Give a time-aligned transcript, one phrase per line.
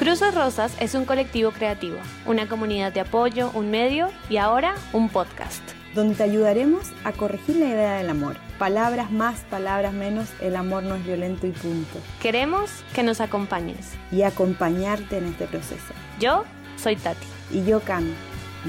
[0.00, 5.10] Cruces Rosas es un colectivo creativo, una comunidad de apoyo, un medio y ahora un
[5.10, 5.60] podcast.
[5.94, 8.36] Donde te ayudaremos a corregir la idea del amor.
[8.58, 11.98] Palabras más, palabras menos, el amor no es violento y punto.
[12.22, 13.90] Queremos que nos acompañes.
[14.10, 15.92] Y acompañarte en este proceso.
[16.18, 16.46] Yo
[16.78, 17.26] soy Tati.
[17.52, 18.14] Y yo Cami.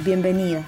[0.03, 0.65] Bienvenida.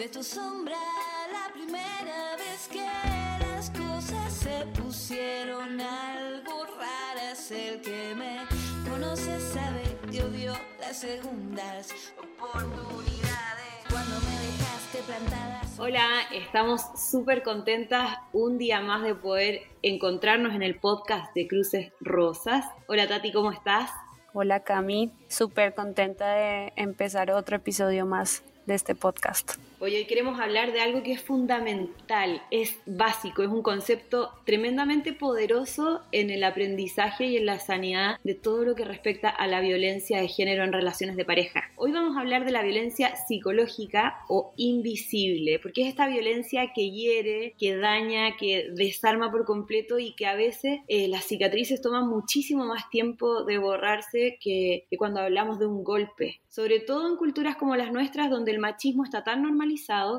[0.00, 0.78] De tu sombra
[1.30, 2.86] la primera vez que
[3.40, 7.50] las cosas se pusieron algo raras.
[7.50, 8.38] El que me
[8.90, 13.84] conoce sabe que odio las segundas oportunidades.
[13.90, 15.60] Cuando me dejaste plantada.
[15.76, 21.92] Hola, estamos súper contentas un día más de poder encontrarnos en el podcast de Cruces
[22.00, 22.64] Rosas.
[22.86, 23.90] Hola Tati, ¿cómo estás?
[24.32, 29.60] Hola Cami, súper contenta de empezar otro episodio más de este podcast.
[29.82, 36.02] Hoy queremos hablar de algo que es fundamental, es básico, es un concepto tremendamente poderoso
[36.12, 40.20] en el aprendizaje y en la sanidad de todo lo que respecta a la violencia
[40.20, 41.62] de género en relaciones de pareja.
[41.76, 46.90] Hoy vamos a hablar de la violencia psicológica o invisible, porque es esta violencia que
[46.90, 52.06] hiere, que daña, que desarma por completo y que a veces eh, las cicatrices toman
[52.06, 56.42] muchísimo más tiempo de borrarse que, que cuando hablamos de un golpe.
[56.50, 59.40] Sobre todo en culturas como las nuestras, donde el machismo está tan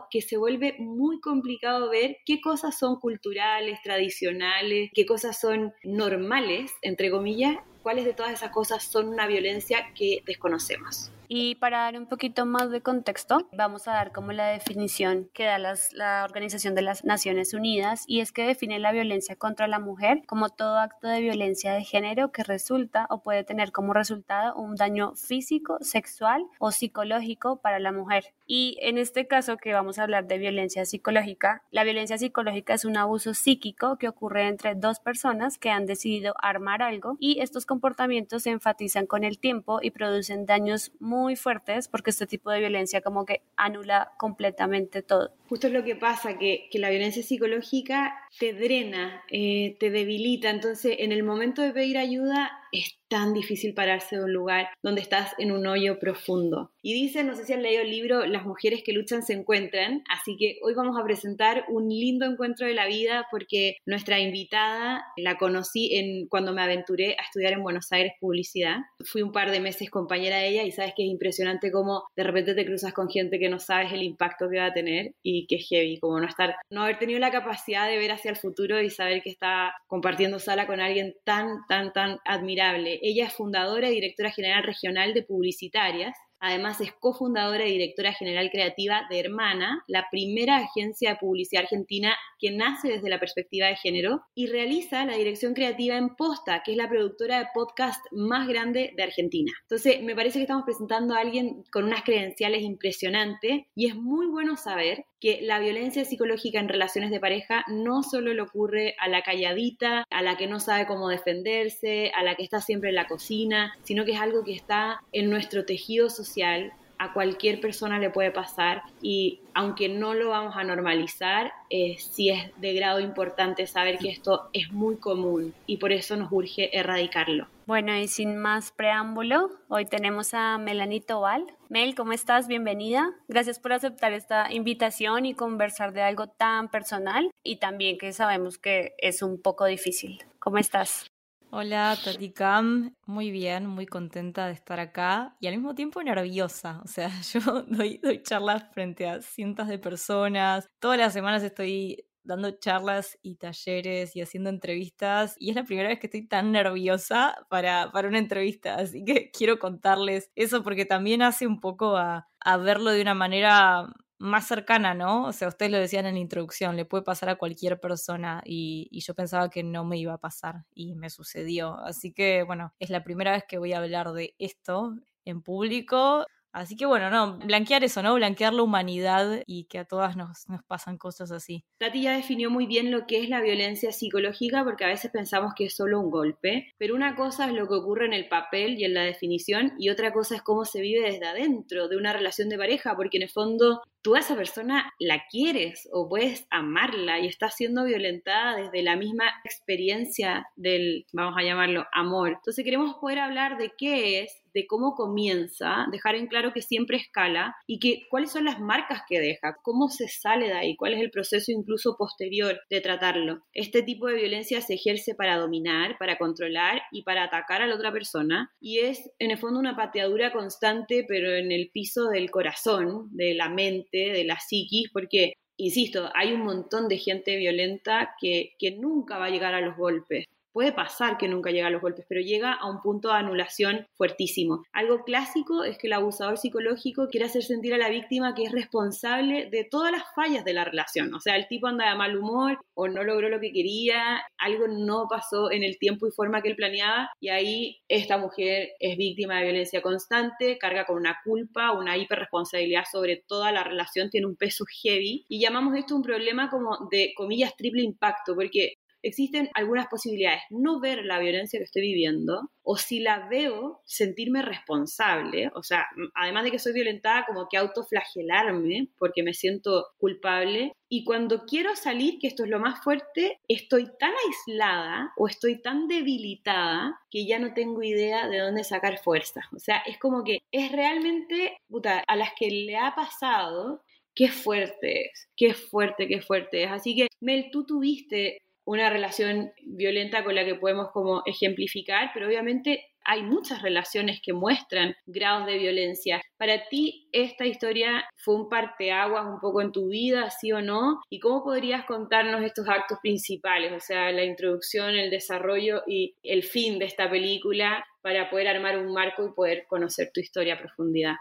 [0.09, 6.71] que se vuelve muy complicado ver qué cosas son culturales, tradicionales, qué cosas son normales,
[6.81, 11.11] entre comillas, cuáles de todas esas cosas son una violencia que desconocemos.
[11.33, 15.45] Y para dar un poquito más de contexto, vamos a dar como la definición que
[15.45, 19.79] da la Organización de las Naciones Unidas y es que define la violencia contra la
[19.79, 24.53] mujer como todo acto de violencia de género que resulta o puede tener como resultado
[24.55, 28.33] un daño físico, sexual o psicológico para la mujer.
[28.45, 32.83] Y en este caso que vamos a hablar de violencia psicológica, la violencia psicológica es
[32.83, 37.65] un abuso psíquico que ocurre entre dos personas que han decidido armar algo y estos
[37.65, 42.51] comportamientos se enfatizan con el tiempo y producen daños muy muy fuertes porque este tipo
[42.51, 45.31] de violencia como que anula completamente todo.
[45.49, 50.49] Justo es lo que pasa, que, que la violencia psicológica te drena, eh, te debilita,
[50.49, 55.01] entonces en el momento de pedir ayuda es tan difícil pararse de un lugar donde
[55.01, 56.71] estás en un hoyo profundo.
[56.81, 60.01] Y dicen, no sé si han leído el libro, las mujeres que luchan se encuentran,
[60.09, 65.03] así que hoy vamos a presentar un lindo encuentro de la vida porque nuestra invitada
[65.17, 68.77] la conocí en, cuando me aventuré a estudiar en Buenos Aires publicidad.
[69.03, 72.23] Fui un par de meses compañera de ella y sabes que es impresionante cómo de
[72.23, 75.47] repente te cruzas con gente que no sabes el impacto que va a tener y
[75.47, 78.37] que es heavy, como no estar, no haber tenido la capacidad de ver hacia el
[78.37, 82.60] futuro y saber que está compartiendo sala con alguien tan, tan, tan admirable.
[83.01, 88.49] Ella es fundadora y directora general regional de Publicitarias Además, es cofundadora y directora general
[88.49, 93.75] creativa de Hermana, la primera agencia de publicidad argentina que nace desde la perspectiva de
[93.75, 98.47] género y realiza la dirección creativa en Posta, que es la productora de podcast más
[98.47, 99.51] grande de Argentina.
[99.61, 104.25] Entonces, me parece que estamos presentando a alguien con unas credenciales impresionantes y es muy
[104.25, 109.07] bueno saber que la violencia psicológica en relaciones de pareja no solo le ocurre a
[109.07, 112.95] la calladita, a la que no sabe cómo defenderse, a la que está siempre en
[112.95, 117.97] la cocina, sino que es algo que está en nuestro tejido social a cualquier persona
[117.97, 122.99] le puede pasar y aunque no lo vamos a normalizar, eh, sí es de grado
[122.99, 127.47] importante saber que esto es muy común y por eso nos urge erradicarlo.
[127.71, 131.45] Bueno, y sin más preámbulo, hoy tenemos a Melanie Tobal.
[131.69, 132.49] Mel, ¿cómo estás?
[132.49, 133.15] Bienvenida.
[133.29, 138.57] Gracias por aceptar esta invitación y conversar de algo tan personal y también que sabemos
[138.57, 140.21] que es un poco difícil.
[140.37, 141.07] ¿Cómo estás?
[141.49, 142.93] Hola, Tati Cam.
[143.05, 146.81] Muy bien, muy contenta de estar acá y al mismo tiempo nerviosa.
[146.83, 150.67] O sea, yo doy, doy charlas frente a cientos de personas.
[150.81, 155.89] Todas las semanas estoy dando charlas y talleres y haciendo entrevistas y es la primera
[155.89, 160.85] vez que estoy tan nerviosa para, para una entrevista, así que quiero contarles eso porque
[160.85, 163.87] también hace un poco a, a verlo de una manera
[164.21, 165.25] más cercana, ¿no?
[165.25, 168.87] O sea, ustedes lo decían en la introducción, le puede pasar a cualquier persona y,
[168.91, 171.79] y, yo pensaba que no me iba a pasar y me sucedió.
[171.79, 174.95] Así que, bueno, es la primera vez que voy a hablar de esto
[175.25, 176.25] en público.
[176.53, 178.13] Así que bueno, no, blanquear eso, ¿no?
[178.15, 181.63] Blanquear la humanidad y que a todas nos, nos, pasan cosas así.
[181.77, 185.53] Tati ya definió muy bien lo que es la violencia psicológica porque a veces pensamos
[185.55, 188.77] que es solo un golpe, pero una cosa es lo que ocurre en el papel
[188.77, 192.13] y en la definición y otra cosa es cómo se vive desde adentro de una
[192.13, 196.47] relación de pareja, porque en el fondo tú a esa persona la quieres o puedes
[196.49, 202.29] amarla y está siendo violentada desde la misma experiencia del, vamos a llamarlo, amor.
[202.29, 206.97] Entonces queremos poder hablar de qué es de cómo comienza, dejar en claro que siempre
[206.97, 210.93] escala y que cuáles son las marcas que deja, cómo se sale de ahí, cuál
[210.93, 213.43] es el proceso incluso posterior de tratarlo.
[213.53, 217.75] Este tipo de violencia se ejerce para dominar, para controlar y para atacar a la
[217.75, 222.29] otra persona y es en el fondo una pateadura constante pero en el piso del
[222.31, 228.15] corazón, de la mente, de la psiquis, porque insisto, hay un montón de gente violenta
[228.19, 231.71] que, que, nunca va a llegar a los golpes puede pasar que nunca llega a
[231.71, 234.63] los golpes, pero llega a un punto de anulación fuertísimo.
[234.73, 238.51] Algo clásico es que el abusador psicológico quiere hacer sentir a la víctima que es
[238.51, 241.13] responsable de todas las fallas de la relación.
[241.13, 244.67] O sea, el tipo anda de mal humor o no logró lo que quería, algo
[244.67, 248.97] no pasó en el tiempo y forma que él planeaba y ahí esta mujer es
[248.97, 254.27] víctima de violencia constante, carga con una culpa, una hiperresponsabilidad sobre toda la relación, tiene
[254.27, 259.49] un peso heavy y llamamos esto un problema como de comillas triple impacto, porque existen
[259.53, 260.41] algunas posibilidades.
[260.49, 265.87] No ver la violencia que estoy viviendo, o si la veo, sentirme responsable, o sea,
[266.13, 270.73] además de que soy violentada, como que autoflagelarme porque me siento culpable.
[270.87, 275.61] Y cuando quiero salir, que esto es lo más fuerte, estoy tan aislada o estoy
[275.61, 279.41] tan debilitada que ya no tengo idea de dónde sacar fuerza.
[279.55, 283.83] O sea, es como que es realmente, puta, a las que le ha pasado,
[284.13, 286.71] qué fuerte es, qué fuerte, qué fuerte es.
[286.71, 292.27] Así que, Mel, tú tuviste una relación violenta con la que podemos como ejemplificar, pero
[292.27, 296.21] obviamente hay muchas relaciones que muestran grados de violencia.
[296.37, 301.01] Para ti, esta historia fue un parteaguas un poco en tu vida, sí o no?
[301.09, 306.43] ¿Y cómo podrías contarnos estos actos principales, o sea, la introducción, el desarrollo y el
[306.43, 310.59] fin de esta película para poder armar un marco y poder conocer tu historia a
[310.59, 311.15] profundidad?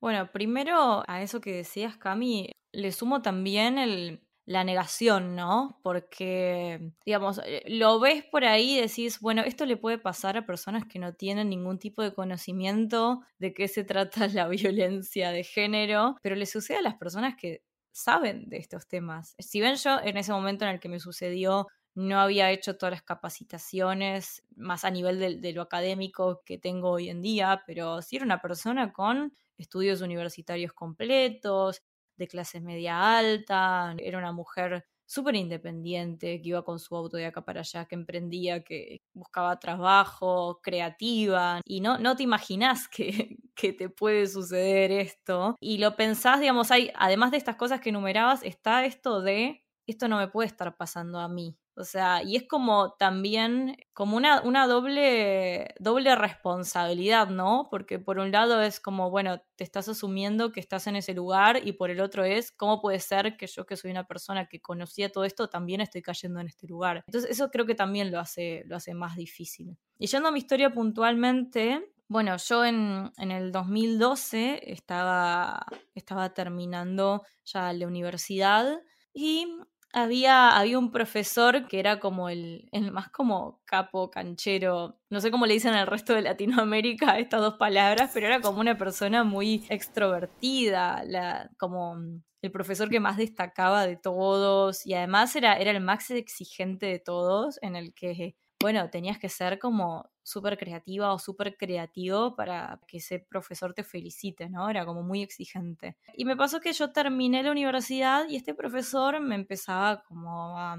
[0.00, 5.78] Bueno, primero a eso que decías, Cami, le sumo también el, la negación, ¿no?
[5.82, 10.46] Porque, digamos, eh, lo ves por ahí y decís, bueno, esto le puede pasar a
[10.46, 15.44] personas que no tienen ningún tipo de conocimiento de qué se trata la violencia de
[15.44, 17.62] género, pero le sucede a las personas que
[17.92, 19.34] saben de estos temas.
[19.38, 22.92] Si ven yo en ese momento en el que me sucedió no había hecho todas
[22.92, 28.00] las capacitaciones más a nivel de, de, lo académico que tengo hoy en día, pero
[28.00, 31.82] sí era una persona con estudios universitarios completos,
[32.16, 37.26] de clase media alta, era una mujer súper independiente, que iba con su auto de
[37.26, 43.36] acá para allá, que emprendía, que buscaba trabajo, creativa, y no, no te imaginas que,
[43.54, 45.56] que te puede suceder esto.
[45.60, 50.08] Y lo pensás, digamos, hay, además de estas cosas que enumerabas, está esto de, esto
[50.08, 51.58] no me puede estar pasando a mí.
[51.74, 57.68] O sea, y es como también como una, una doble, doble responsabilidad, ¿no?
[57.70, 61.60] Porque por un lado es como, bueno, te estás asumiendo que estás en ese lugar
[61.66, 64.60] y por el otro es, ¿cómo puede ser que yo que soy una persona que
[64.60, 67.04] conocía todo esto también estoy cayendo en este lugar?
[67.06, 69.78] Entonces eso creo que también lo hace, lo hace más difícil.
[69.98, 75.64] Y yendo a mi historia puntualmente, bueno, yo en, en, el 2012 estaba,
[75.94, 78.82] estaba terminando ya la universidad
[79.14, 79.46] y
[79.92, 85.30] había, había un profesor que era como el, el, más como capo, canchero, no sé
[85.30, 89.24] cómo le dicen al resto de Latinoamérica estas dos palabras, pero era como una persona
[89.24, 91.96] muy extrovertida, la, como
[92.42, 96.98] el profesor que más destacaba de todos y además era, era el más exigente de
[96.98, 102.80] todos, en el que, bueno, tenías que ser como súper creativa o súper creativo para
[102.86, 104.68] que ese profesor te felicite, ¿no?
[104.70, 105.96] Era como muy exigente.
[106.14, 110.78] Y me pasó que yo terminé la universidad y este profesor me empezaba como a,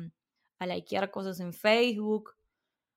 [0.65, 2.35] likear cosas en Facebook,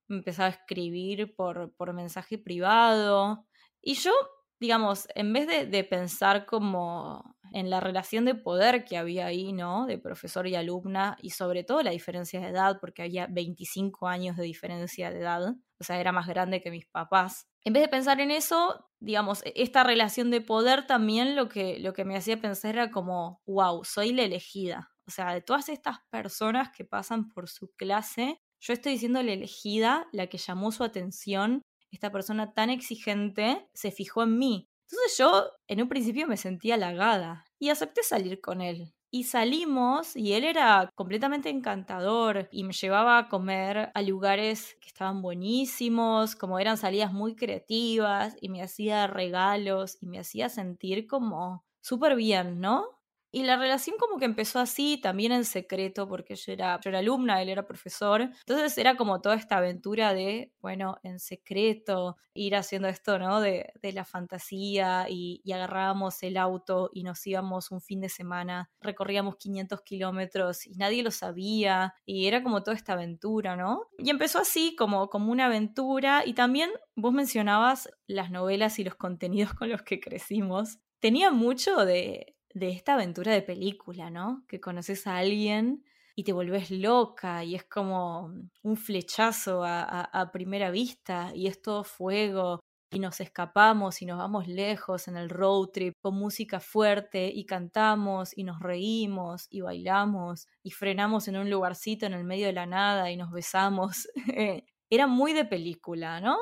[0.07, 3.45] me empezaba a escribir por, por mensaje privado.
[3.83, 4.13] Y yo,
[4.61, 9.53] digamos, en vez de, de pensar como en la relación de poder que había ahí,
[9.53, 9.87] ¿no?
[9.87, 14.37] De profesor y alumna, y sobre todo la diferencia de edad, porque había 25 años
[14.37, 17.47] de diferencia de edad, o sea, era más grande que mis papás.
[17.65, 21.79] En vez de pensar en eso, digamos, e-, esta relación de poder también lo que,
[21.79, 24.91] lo que me hacía pensar era como, wow, soy la elegida.
[25.07, 29.33] O sea, de todas estas personas que pasan por su clase, yo estoy siendo la
[29.33, 34.69] elegida, la que llamó su atención, esta persona tan exigente se fijó en mí.
[34.91, 38.93] Entonces yo en un principio me sentía halagada y acepté salir con él.
[39.11, 44.89] Y salimos y él era completamente encantador y me llevaba a comer a lugares que
[44.89, 51.07] estaban buenísimos, como eran salidas muy creativas y me hacía regalos y me hacía sentir
[51.07, 52.96] como súper bien, ¿no?
[53.37, 57.01] Y la relación como que empezó así, también en secreto, porque yo era, yo era
[57.01, 58.23] alumna, él era profesor.
[58.23, 63.43] Entonces era como toda esta aventura de, bueno, en secreto, ir haciendo esto, ¿no?
[63.43, 68.09] De, de la fantasía y, y, agarrábamos el auto y nos íbamos un fin de
[68.09, 71.93] semana, recorríamos 500 kilómetros y nadie lo sabía.
[72.07, 73.83] Y era como toda esta aventura, ¿no?
[73.99, 76.23] Y empezó así, como, como una aventura.
[76.25, 80.79] Y también vos mencionabas las novelas y los contenidos con los que crecimos.
[81.01, 84.43] Tenía mucho de de esta aventura de película, ¿no?
[84.49, 85.85] Que conoces a alguien
[86.15, 88.33] y te volvés loca y es como
[88.63, 92.61] un flechazo a, primera vista y es todo fuego
[92.91, 97.45] y nos escapamos y nos vamos lejos en el road trip con música fuerte y
[97.45, 102.55] cantamos y nos reímos y bailamos y frenamos en un lugarcito en el medio de
[102.55, 104.09] la nada y nos besamos.
[104.89, 106.39] Era muy de película, ¿no?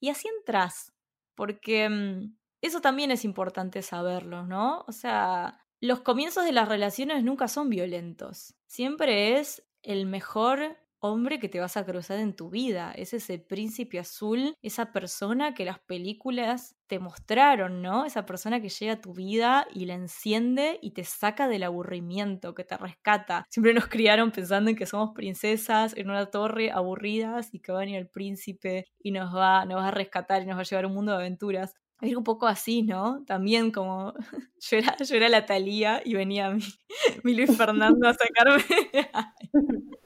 [0.00, 0.94] Y así entras,
[1.34, 4.84] porque mm, eso también es importante saberlo, ¿no?
[4.88, 8.54] O sea, los comienzos de las relaciones nunca son violentos.
[8.66, 12.92] Siempre es el mejor hombre que te vas a cruzar en tu vida.
[12.92, 18.04] Es ese príncipe azul, esa persona que las películas te mostraron, ¿no?
[18.04, 22.54] Esa persona que llega a tu vida y la enciende y te saca del aburrimiento,
[22.54, 23.46] que te rescata.
[23.50, 27.78] Siempre nos criaron pensando en que somos princesas en una torre aburridas y que va
[27.78, 30.64] a venir el príncipe y nos va, nos va a rescatar y nos va a
[30.64, 31.74] llevar a un mundo de aventuras.
[32.00, 33.24] Era un poco así, ¿no?
[33.26, 34.14] También como
[34.60, 36.62] yo era, yo era la Talía y venía mi,
[37.24, 38.64] mi Luis Fernando a sacarme.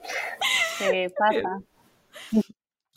[0.79, 1.61] ¿Qué pasa?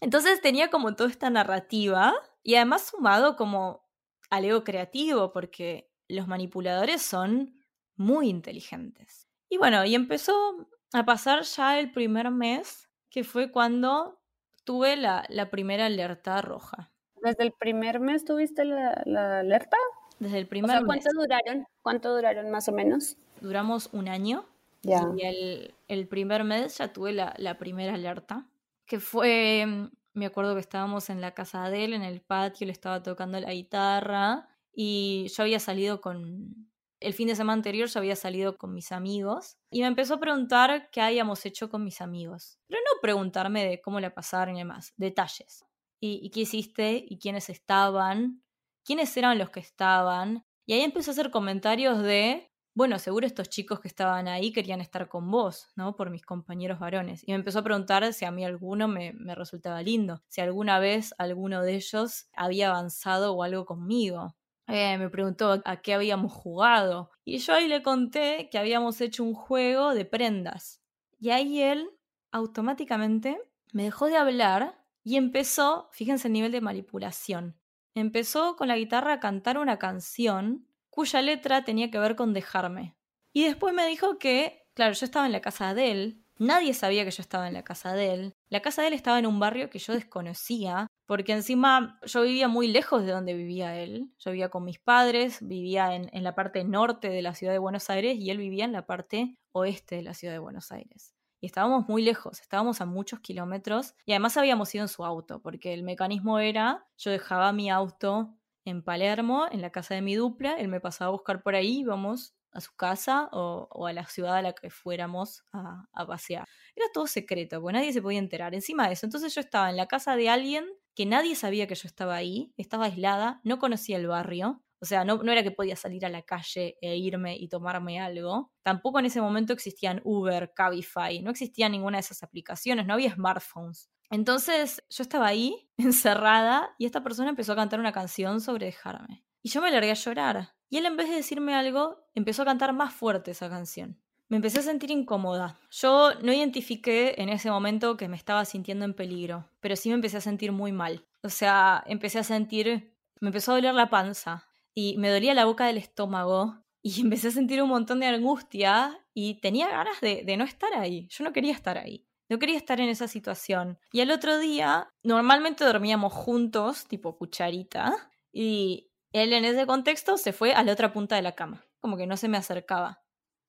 [0.00, 3.86] Entonces tenía como toda esta narrativa y además sumado como
[4.30, 7.62] al ego creativo, porque los manipuladores son
[7.96, 9.28] muy inteligentes.
[9.48, 14.20] Y bueno, y empezó a pasar ya el primer mes, que fue cuando
[14.64, 16.92] tuve la, la primera alerta roja.
[17.22, 19.76] ¿Desde el primer mes tuviste la, alerta?
[20.18, 21.66] Desde el primer o ¿cuánto duraron?
[21.82, 23.16] ¿Cuánto duraron más o menos?
[23.40, 24.46] Duramos un año.
[24.82, 25.02] Ya.
[25.16, 28.46] Y el, el, primer mes ya tuve la, la, primera alerta,
[28.86, 29.66] que fue,
[30.12, 33.40] me acuerdo que estábamos en la casa de él, en el patio, le estaba tocando
[33.40, 36.68] la guitarra y yo había salido con,
[37.00, 40.20] el fin de semana anterior yo había salido con mis amigos y me empezó a
[40.20, 42.58] preguntar qué habíamos hecho con mis amigos.
[42.68, 45.66] Pero no preguntarme de cómo la pasaron y demás, detalles
[46.00, 48.42] y, qué hiciste y quiénes estaban,
[48.84, 50.44] quiénes eran los que estaban.
[50.66, 54.80] Y ahí empezó a hacer comentarios de, bueno, seguro estos chicos que estaban ahí querían
[54.80, 55.96] estar con vos, ¿no?
[55.96, 57.22] Por mis compañeros varones.
[57.26, 60.78] Y me empezó a preguntar si a mí alguno me, me resultaba lindo, si alguna
[60.78, 64.36] vez alguno de ellos había avanzado o algo conmigo.
[64.68, 67.10] Eh, me preguntó a qué habíamos jugado.
[67.24, 70.82] Y yo ahí le conté que habíamos hecho un juego de prendas.
[71.18, 71.88] Y ahí él
[72.32, 73.40] automáticamente
[73.72, 77.56] me dejó de hablar y empezó, fíjense el nivel de manipulación,
[77.94, 82.96] empezó con la guitarra a cantar una canción cuya letra tenía que ver con dejarme.
[83.32, 87.04] Y después me dijo que, claro, yo estaba en la casa de él, nadie sabía
[87.04, 89.38] que yo estaba en la casa de él, la casa de él estaba en un
[89.38, 94.32] barrio que yo desconocía, porque encima yo vivía muy lejos de donde vivía él, yo
[94.32, 97.90] vivía con mis padres, vivía en, en la parte norte de la ciudad de Buenos
[97.90, 101.46] Aires y él vivía en la parte oeste de la ciudad de Buenos Aires y
[101.46, 105.74] estábamos muy lejos, estábamos a muchos kilómetros y además habíamos ido en su auto, porque
[105.74, 110.54] el mecanismo era, yo dejaba mi auto en Palermo, en la casa de mi dupla,
[110.54, 114.36] él me pasaba a buscar por ahí, íbamos a su casa o, a la ciudad
[114.36, 116.46] a la que fuéramos a, a, pasear.
[116.74, 118.54] Era todo secreto, porque nadie se podía enterar.
[118.54, 121.74] Encima de eso, entonces yo estaba en la casa de alguien que nadie sabía que
[121.74, 125.76] yo estaba ahí, estaba aislada, no conocía el barrio, o sea, no, era que podía
[125.76, 128.52] salir a la calle e irme y tomarme algo.
[128.62, 133.14] Tampoco en ese momento existían Uber, Cabify, no existía ninguna de esas aplicaciones, no había
[133.14, 133.90] smartphones.
[134.10, 139.24] Entonces yo estaba ahí, encerrada, y esta persona empezó a cantar una canción sobre dejarme.
[139.42, 140.54] Y yo me largué a llorar.
[140.68, 144.00] Y él en vez de decirme algo, empezó a cantar más fuerte esa canción.
[144.28, 145.60] Me empecé a sentir incómoda.
[145.70, 149.94] Yo no identifiqué en ese momento que me estaba sintiendo en peligro, pero sí me
[149.94, 151.06] empecé a sentir muy mal.
[151.22, 155.46] O sea, empecé a sentir, me empezó a doler la panza, y me dolía la
[155.46, 160.36] boca del estómago y empecé a sentir un montón de angustia y tenía ganas de,
[160.36, 161.08] no estar ahí.
[161.10, 162.06] Yo no quería estar ahí.
[162.28, 163.78] No quería estar en esa situación.
[163.92, 170.32] Y al otro día, normalmente dormíamos juntos, tipo cucharita, y él en ese contexto se
[170.32, 173.02] fue a la otra punta de la cama, como que no se me acercaba.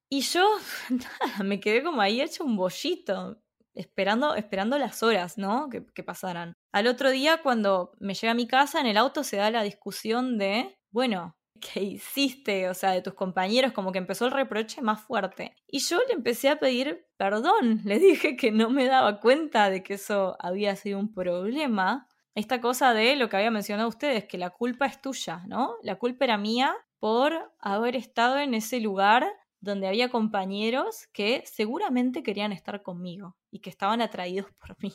[0.10, 0.48] Y yo,
[0.90, 3.42] nada, me quedé como ahí hecho un bollito,
[3.74, 5.70] esperando, esperando las horas, ¿no?
[5.70, 6.54] Que pasaran.
[6.72, 9.64] Al otro día, cuando me llega a mi casa, en el auto se da la
[9.64, 11.36] discusión de bueno,
[11.74, 12.70] ¿qué hiciste?
[12.70, 15.56] O sea, de tus compañeros, como que empezó el reproche más fuerte.
[15.68, 19.84] Y yo le empecé a pedir perdón, le dije que no me daba cuenta de
[19.84, 22.08] que eso había sido un problema.
[22.36, 25.76] Esta cosa de lo que había mencionado ustedes, que la culpa es tuya, ¿no?
[25.82, 29.28] La culpa era mía por haber estado en ese lugar
[29.60, 34.94] donde había compañeros que seguramente querían estar conmigo y que estaban atraídos por mí.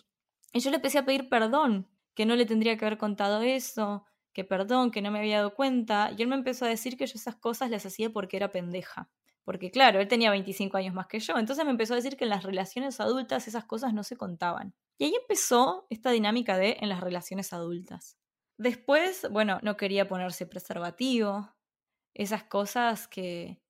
[0.52, 4.04] Y yo le empecé a pedir perdón, que no le tendría que haber contado eso,
[4.32, 7.06] que perdón, que no me había dado cuenta, y él me empezó a decir que
[7.06, 9.10] yo esas cosas las hacía porque era pendeja.
[9.44, 12.24] Porque claro, él tenía 25 años más que yo, entonces me empezó a decir que
[12.24, 14.74] en las relaciones adultas esas cosas no se contaban.
[14.98, 18.16] Y ahí empezó esta dinámica de en las relaciones adultas.
[18.56, 21.52] Después, bueno, no quería ponerse preservativo,
[22.14, 23.60] esas cosas que,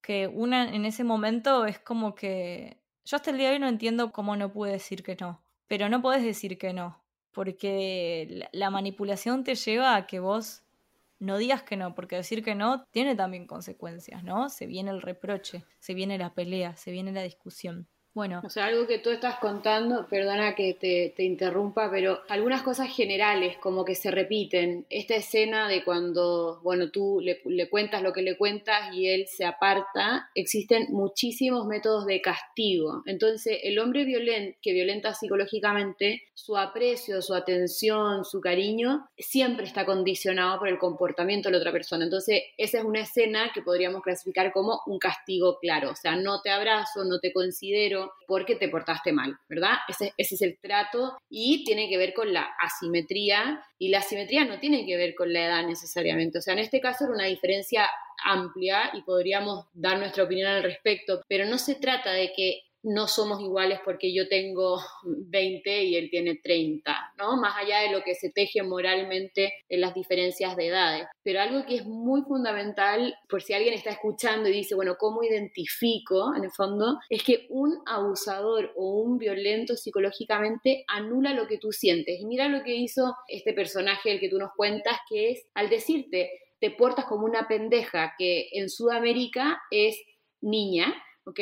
[0.00, 3.68] que una en ese momento es como que yo hasta el día de hoy no
[3.68, 7.04] entiendo cómo no pude decir que no, pero no puedes decir que no,
[7.38, 10.64] porque la manipulación te lleva a que vos
[11.20, 14.48] no digas que no, porque decir que no tiene también consecuencias, ¿no?
[14.48, 17.86] Se viene el reproche, se viene la pelea, se viene la discusión.
[18.14, 18.40] Bueno.
[18.44, 23.56] O sea, algo que tú estás contando, perdona que te, interrumpa, pero algunas cosas generales
[23.58, 24.86] como que se repiten.
[24.90, 29.44] Esta escena de cuando, bueno, tú le, cuentas lo que le cuentas y él se
[29.44, 33.02] aparta, existen muchísimos métodos de castigo.
[33.06, 34.04] Entonces, el hombre
[34.60, 41.48] que violenta psicológicamente, su aprecio, su atención, su cariño, siempre está condicionado por el comportamiento
[41.48, 42.04] de la otra persona.
[42.04, 45.90] Entonces, esa es una escena que podríamos clasificar como un castigo claro.
[45.90, 49.78] O sea, no te abrazo, no te considero, porque te portaste mal, ¿verdad?
[49.88, 54.58] Ese, es el trato y tiene que ver con la asimetría y la asimetría no
[54.58, 56.38] tiene que ver con la edad necesariamente.
[56.38, 57.88] O sea, en este caso era una diferencia
[58.24, 63.06] amplia y podríamos dar nuestra opinión al respecto, pero no se trata de que no
[63.06, 67.36] somos iguales porque yo tengo 20 y él tiene 30, ¿no?
[67.36, 71.06] Más allá de lo que se teje moralmente en las diferencias de edades.
[71.22, 75.22] Pero algo que es muy fundamental, por si alguien está escuchando y dice, bueno, ¿cómo
[75.22, 76.98] identifico en el fondo?
[77.10, 82.18] Es que un abusador o un violento psicológicamente anula lo que tú sientes.
[82.18, 85.68] Y mira lo que hizo este personaje, el que tú nos cuentas, que es al
[85.68, 90.00] decirte, te portas como una pendeja, que en Sudamérica es
[90.40, 90.94] niña,
[91.26, 91.40] ¿ok?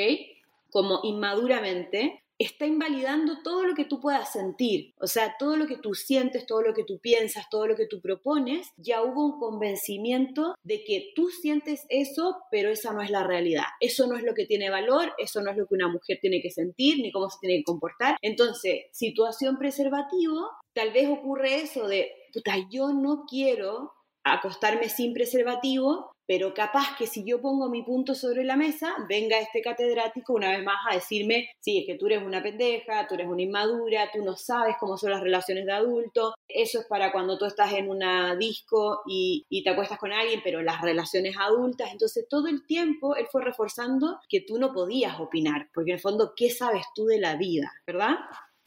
[0.77, 4.93] Como inmaduramente, está invalidando todo lo que tú puedas sentir.
[5.01, 7.87] O sea, todo lo que tú sientes, todo lo que tú piensas, todo lo que
[7.87, 13.09] tú propones, ya hubo un convencimiento de que tú sientes eso, pero esa no es
[13.09, 13.65] la realidad.
[13.81, 16.43] Eso no es lo que tiene valor, eso no es lo que una mujer tiene
[16.43, 18.19] que sentir, ni cómo se tiene que comportar.
[18.21, 26.11] Entonces, situación preservativo, tal vez ocurre eso de, puta, yo no quiero acostarme sin preservativo,
[26.27, 30.51] pero capaz que si yo pongo mi punto sobre la mesa, venga este catedrático una
[30.51, 34.11] vez más a decirme, sí, es que tú eres una pendeja, tú eres una inmadura,
[34.13, 37.73] tú no sabes cómo son las relaciones de adulto, eso es para cuando tú estás
[37.73, 42.49] en una disco y, y te acuestas con alguien, pero las relaciones adultas, entonces todo
[42.49, 46.51] el tiempo él fue reforzando que tú no podías opinar, porque en el fondo, ¿qué
[46.51, 47.73] sabes tú de la vida?
[47.87, 48.17] ¿Verdad?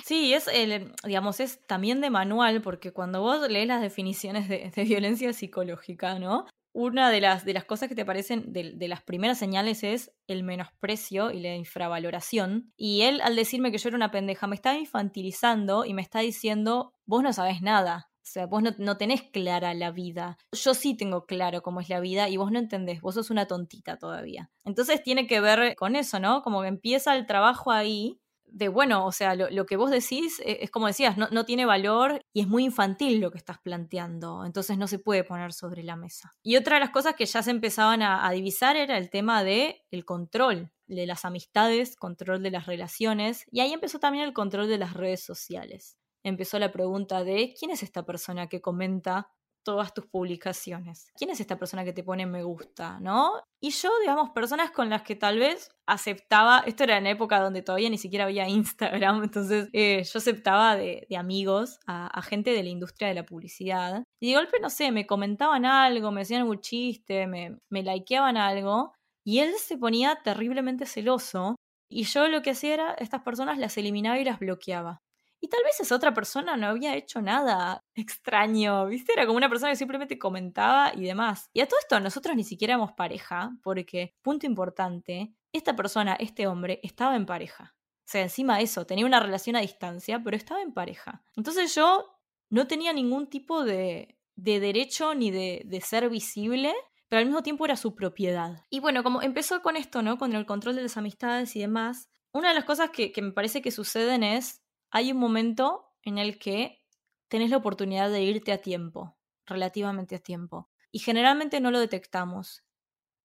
[0.06, 4.72] Sí, es el, digamos, es también de manual, porque cuando vos lees las definiciones de,
[4.74, 6.46] de violencia psicológica, ¿no?
[6.80, 10.44] Una de las, de las cosas que te parecen de, las primeras señales es el
[10.44, 12.72] menosprecio y la infravaloración.
[12.78, 16.20] Y él, al decirme que yo era una pendeja, me está infantilizando y me está
[16.22, 18.10] diciendo, vos no sabés nada.
[18.16, 20.38] O sea, vos no, no, tenés clara la vida.
[20.54, 23.46] Yo sí tengo claro cómo es la vida y vos no entendés, vos sos una
[23.46, 24.50] tontita todavía.
[24.64, 26.44] Entonces tiene que ver con eso, ¿no?
[26.44, 30.60] Como que empieza el trabajo ahí de, bueno, o sea, lo, que vos decís e,
[30.62, 34.46] es, como decías, no, no, tiene valor y es muy infantil lo que estás planteando,
[34.46, 36.34] entonces no se puede poner sobre la mesa.
[36.44, 39.84] Y otra de las cosas que ya se empezaban a, divisar era el tema de
[39.92, 44.68] el control de las amistades, control de las relaciones, y ahí empezó también el control
[44.68, 45.98] de las redes sociales.
[46.24, 49.32] Empezó la pregunta de quién es esta persona que comenta
[49.64, 51.12] todas tus publicaciones.
[51.16, 53.34] ¿Quién es esta persona que te pone me gusta, no?
[53.62, 57.62] Y yo, digamos, personas con las que tal vez aceptaba, esto era en época donde
[57.62, 62.70] todavía ni siquiera había Instagram, entonces eh, yo aceptaba de, amigos a, gente de la
[62.70, 64.04] industria de la publicidad.
[64.22, 68.38] Y de golpe, no sé, me comentaban algo, me hacían algún chiste, me, me likeaban
[68.38, 68.94] algo,
[69.26, 71.56] y él se ponía terriblemente celoso.
[71.92, 75.02] Y yo lo que hacía era, estas personas las eliminaba y las bloqueaba.
[75.42, 79.14] Y tal vez esa otra persona no había hecho nada extraño, ¿viste?
[79.14, 81.50] Era como una persona que simplemente comentaba y demás.
[81.54, 86.48] Y a todo esto nosotros ni siquiera éramos pareja, porque, punto importante, esta persona, este
[86.48, 87.76] hombre, estaba en pareja.
[87.76, 91.24] O sea, encima de eso, tenía una relación a distancia, pero estaba en pareja.
[91.36, 96.74] Entonces yo no tenía ningún tipo de, de derecho ni de, de ser visible
[97.10, 98.64] pero al mismo tiempo era su propiedad.
[98.70, 100.18] Y bueno, como empezó con esto, ¿no?
[100.18, 103.32] Con el control de las amistades y demás, una de las cosas que, que me
[103.32, 106.84] parece que suceden es hay un momento en el que
[107.28, 110.70] tenés la oportunidad de irte a tiempo, relativamente a tiempo.
[110.92, 112.64] Y generalmente no lo detectamos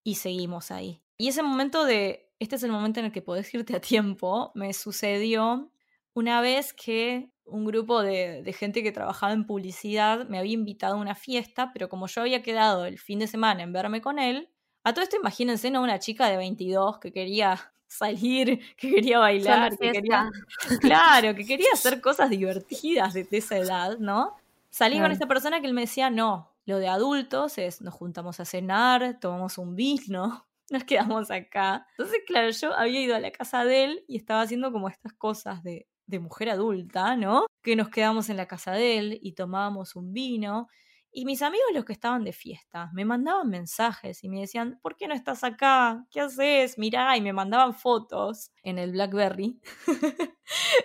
[0.03, 1.03] y seguimos ahí.
[1.17, 4.53] Y ese momento de, este es el momento en el que podés irte a tiempo,
[4.55, 5.71] me sucedió
[6.13, 10.95] una vez que un grupo de, de, gente que trabajaba en publicidad me había invitado
[10.95, 14.19] a una fiesta, pero como yo había quedado el fin de semana en verme con
[14.19, 14.49] él,
[14.85, 15.83] A todo esto imagínense, ¿no?
[15.83, 20.31] Una chica de 22 que quería salir, que quería bailar, que quería...
[20.81, 24.37] Claro, que quería hacer cosas divertidas de, esa edad, ¿no?
[24.71, 28.41] Salí con esta persona que él me decía, no, lo de adultos es nos juntamos
[28.41, 31.87] a cenar, tomamos un vino, nos quedamos acá.
[31.97, 35.13] Entonces, claro, yo había ido a la casa de él y estaba haciendo como estas
[35.13, 37.47] cosas de, de mujer adulta, ¿no?
[37.63, 40.69] Que nos quedamos en la casa de él y tomábamos un vino.
[41.17, 44.97] Y mis amigos, los que estaban de fiesta, me mandaban mensajes y me decían, ¿por
[44.97, 46.05] qué no estás acá?
[46.11, 46.77] ¿Qué haces?
[46.77, 49.61] Mirá, y me mandaban fotos en el Blackberry.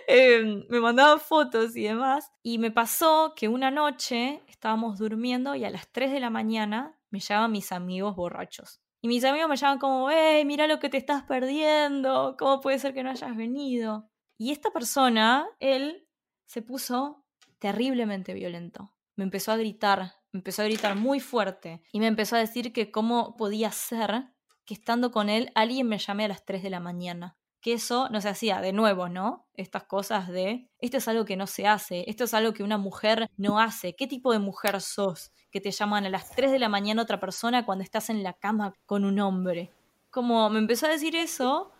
[0.06, 2.30] Em, me mandaban fotos y demás.
[2.44, 6.96] Y me pasó que una noche estábamos durmiendo y a las 3 de la mañana
[7.10, 8.80] me llaman mis amigos borrachos.
[9.02, 12.78] Y mis amigos me llaman como, hey, mira lo que te estás perdiendo, ¿cómo puede
[12.78, 14.08] ser que no hayas venido?
[14.38, 16.06] Y esta persona, él,
[16.46, 17.24] se puso
[17.58, 18.94] terriblemente violento.
[19.16, 22.90] Me empezó a gritar, empezó a gritar muy fuerte y me empezó a decir que
[22.90, 24.26] cómo podía ser
[24.64, 27.36] que estando con él alguien me llame a las 3 de la mañana.
[27.60, 29.46] Que eso no se hacía de nuevo, ¿no?
[29.54, 32.78] Estas cosas de, esto es algo que no se hace, esto es algo que una
[32.78, 33.94] mujer no hace.
[33.94, 37.20] ¿Qué tipo de mujer sos que te llaman a las 3 de la mañana otra
[37.20, 39.72] persona cuando estás en la cama con un hombre?
[40.08, 41.72] Como me empezó a decir eso,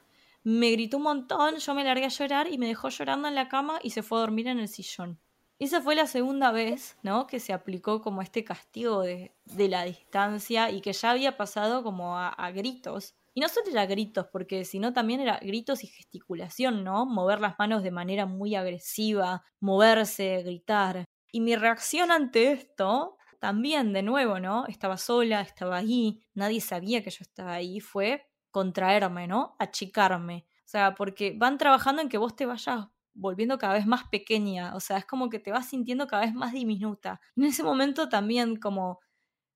[0.43, 3.49] me gritó un montón, yo me largué a llorar y me dejó llorando en la
[3.49, 5.19] cama y se fue a dormir en el sillón.
[5.61, 7.27] Esa fue la segunda vez, ¿no?
[7.27, 12.16] Que se aplicó como este castigo de, la distancia y que ya había pasado como
[12.16, 13.14] a, a, gritos.
[13.35, 17.05] Y no solo era gritos, porque sino también era gritos y gesticulación, ¿no?
[17.05, 21.05] Mover las manos de manera muy agresiva, moverse, gritar.
[21.31, 24.64] Y mi reacción ante esto, también de nuevo, ¿no?
[24.66, 29.57] Estaba sola, estaba ahí, nadie sabía que yo estaba ahí, fue contraerme, ¿no?
[29.59, 30.46] Achicarme.
[30.64, 34.75] O sea, porque van trabajando en que vos te vayas volviendo cada vez más pequeña,
[34.77, 37.20] o sea, es como que te vas sintiendo cada vez más diminuta.
[37.37, 39.01] En ese momento también como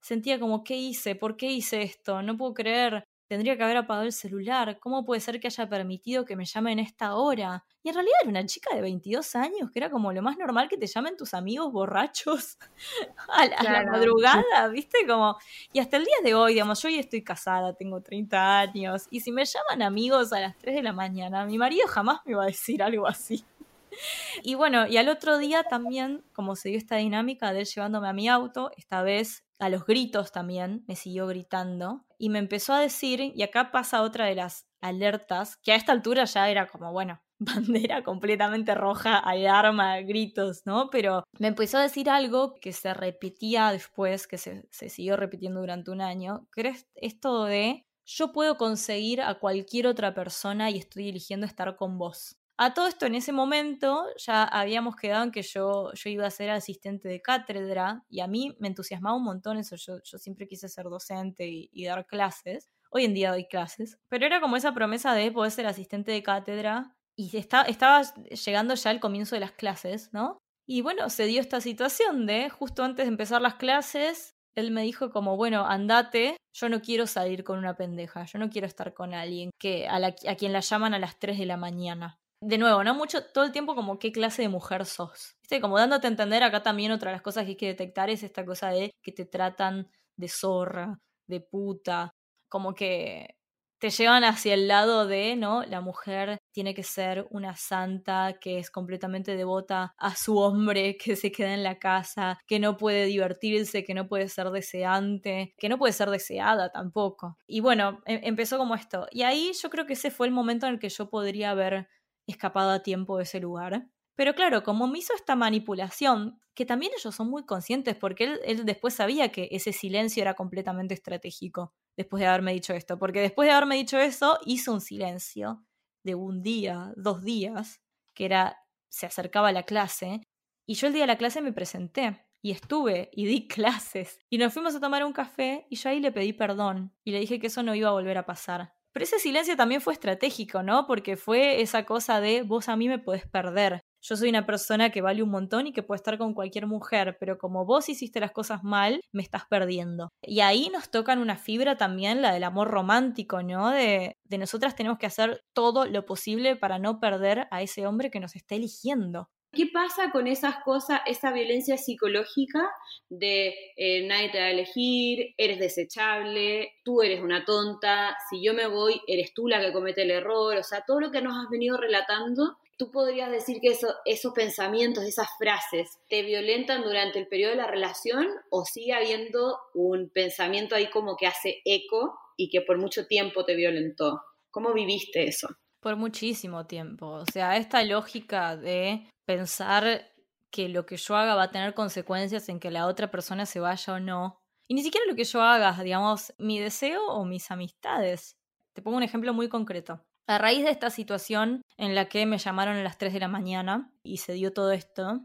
[0.03, 1.15] sentía como, ¿qué hice?
[1.17, 2.23] ¿Por qué hice esto?
[2.23, 4.79] No puedo creer Tendría que haber apagado el celular.
[4.81, 7.65] ¿Cómo puede ser que haya permitido que me llamen esta hora?
[7.83, 10.69] Y en realidad era una chica de 22 años, que era como lo más normal
[10.69, 12.59] que te llamen tus amigos borrachos
[13.29, 15.07] a la, madrugada, ¿viste?
[15.07, 15.37] Como,
[15.73, 19.21] y hasta el día de hoy, digamos, yo hoy estoy casada, tengo 30 años, y
[19.21, 22.45] si me llaman amigos a las 3 de la mañana, mi marido jamás me va
[22.45, 23.45] a decir algo así.
[24.43, 28.09] Y bueno, y al otro día también, como se dio esta dinámica de él llevándome
[28.09, 32.73] a mi auto, esta vez a los gritos también, me siguió gritando y me empezó
[32.73, 36.67] a decir, y acá pasa otra de las alertas, que a esta altura ya era
[36.67, 40.91] como, bueno, bandera completamente roja, alarma, gritos, ¿no?
[40.91, 45.61] Pero me empezó a decir algo que se repetía después, que se, se siguió repitiendo
[45.61, 50.79] durante un año, que era esto de yo puedo conseguir a cualquier otra persona y
[50.79, 52.37] estoy eligiendo estar con vos.
[52.57, 56.31] A todo esto, en ese momento ya habíamos quedado en que yo, yo iba a
[56.31, 59.75] ser asistente de cátedra y a mí me entusiasmaba un montón eso.
[59.75, 62.71] Yo, siempre quise ser docente y, dar clases.
[62.91, 63.99] Hoy en día doy clases.
[64.09, 68.03] Pero era como esa promesa de poder ser asistente de cátedra y estaba
[68.45, 70.39] llegando ya el comienzo de las clases, ¿no?
[70.67, 74.83] Y bueno, se dio esta situación de justo antes de empezar las clases, él me
[74.83, 78.95] dijo como, bueno, andate, yo no quiero salir con una pendeja, yo no quiero estar
[78.95, 82.59] con alguien que a, a quien la llaman a las 3 de la mañana de
[82.59, 85.37] nuevo, no mucho, todo el tiempo como qué clase de mujer sos.
[85.43, 85.61] ¿Viste?
[85.61, 88.23] Como dándote a entender acá también otra de las cosas que hay que detectar es
[88.23, 92.15] esta cosa de que te tratan de zorra, de puta,
[92.49, 93.37] como que
[93.79, 95.63] te llevan hacia el lado de, ¿no?
[95.65, 101.17] La mujer tiene que ser una santa que es completamente devota a su hombre, que
[101.17, 105.69] se queda en la casa, que no puede divertirse, que no puede ser deseante, que
[105.69, 107.37] no puede ser deseada tampoco.
[107.47, 109.07] Y bueno, em, empezó como esto.
[109.11, 111.89] Y ahí yo creo que ese fue el momento en el que yo podría haber
[112.27, 113.89] escapado a tiempo de ese lugar.
[114.17, 118.65] Pero claro, como me hizo esta manipulación, que también ellos son muy conscientes, porque él,
[118.65, 123.49] después sabía que ese silencio era completamente estratégico, después de haberme dicho esto, porque después
[123.49, 125.65] de haberme dicho eso, hizo un silencio
[126.05, 127.83] de un día, dos días,
[128.15, 128.57] que era,
[128.89, 130.23] se acercaba a la clase,
[130.67, 134.39] y yo el día de la clase me presenté, y estuve, y di clases, y
[134.39, 137.41] nos fuimos a tomar un café, y yo ahí le pedí perdón, y le dije
[137.41, 140.87] que eso no iba a volver a pasar, pero ese silencio también fue estratégico, ¿no?
[140.87, 143.81] Porque fue esa cosa de vos a mí me podés perder.
[144.01, 147.17] Yo soy una persona que vale un montón y que puede estar con cualquier mujer,
[147.19, 150.11] pero como vos hiciste las cosas mal, me estás perdiendo.
[150.23, 153.71] Y ahí nos tocan una fibra también, la del amor romántico, ¿no?
[153.71, 158.11] De, de nosotras tenemos que hacer todo lo posible para no perder a ese hombre
[158.11, 159.29] que nos está eligiendo.
[159.55, 162.71] ¿Qué pasa con esas cosas, esa violencia psicológica
[163.09, 168.53] de eh, nadie te va a elegir, eres desechable, tú eres una tonta, si yo
[168.55, 171.35] me voy, eres tú la que comete el error, o sea, todo lo que nos
[171.37, 177.21] has venido relatando ¿Tú podrías decir que eso, esos pensamientos, esas frases, te violentan durante
[177.21, 182.19] el periodo de la relación o sigue habiendo un pensamiento ahí como que hace eco
[182.37, 184.23] y que por mucho tiempo te violentó?
[184.51, 185.49] ¿Cómo viviste eso?
[185.85, 187.09] Por muchísimo tiempo.
[187.09, 190.11] O sea, esta lógica de pensar
[190.51, 193.61] que lo que yo haga va a tener consecuencias en que la otra persona se
[193.61, 194.39] vaya o no.
[194.67, 198.33] Y ni siquiera lo que yo haga, digamos, mi deseo o mis amistades.
[198.73, 200.03] Te pongo un ejemplo muy concreto.
[200.27, 203.29] A raíz de esta situación en la que me llamaron a las 3 de la
[203.29, 205.21] mañana y se dio todo esto,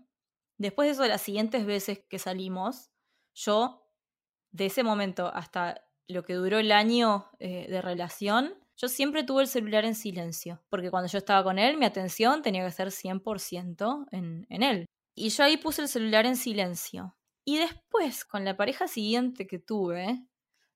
[0.58, 2.90] después de eso, las siguientes veces que salimos,
[3.34, 3.88] yo,
[4.52, 9.42] de ese momento hasta lo que duró el año eh, de relación, yo siempre tuve
[9.42, 12.92] el celular en silencio, porque cuando yo estaba con él, mi atención tenía que ser
[12.92, 14.86] 100% en, en él.
[15.16, 17.18] Y yo ahí puse el celular en silencio.
[17.44, 20.24] Y después, con la pareja siguiente que tuve,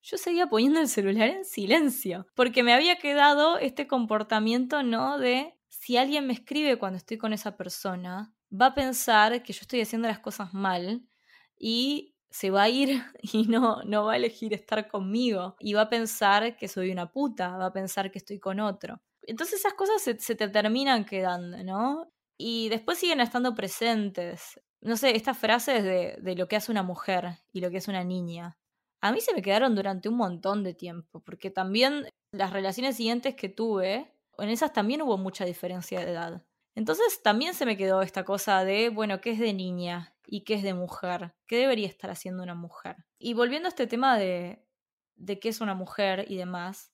[0.02, 5.18] yo seguía poniendo el celular en silencio, porque me había quedado este comportamiento, ¿no?
[5.18, 9.62] De si alguien me escribe cuando estoy con esa persona, va a pensar que yo
[9.62, 11.08] estoy haciendo las cosas mal
[11.58, 15.82] y se va a ir y no, no va a elegir estar conmigo y va
[15.82, 19.02] a pensar que soy una puta, va a pensar que estoy con otro.
[19.22, 22.10] Entonces esas cosas se, te terminan quedando, ¿no?
[22.38, 24.60] Y después siguen estando presentes.
[24.82, 27.88] No sé, estas frases de, de lo que hace una mujer y lo que es
[27.88, 28.58] una niña
[29.04, 33.36] a mí se me quedaron durante un montón de tiempo, porque también las relaciones siguientes
[33.36, 36.46] que tuve, en esas también hubo mucha diferencia de edad.
[36.76, 40.56] Entonces también se me quedó esta cosa de, bueno, ¿qué es de niña y qué
[40.56, 41.36] es de mujer?
[41.48, 43.06] ¿Qué debería estar haciendo una mujer?
[43.20, 44.66] Y volviendo a este tema de,
[45.16, 46.92] de qué es una mujer y demás,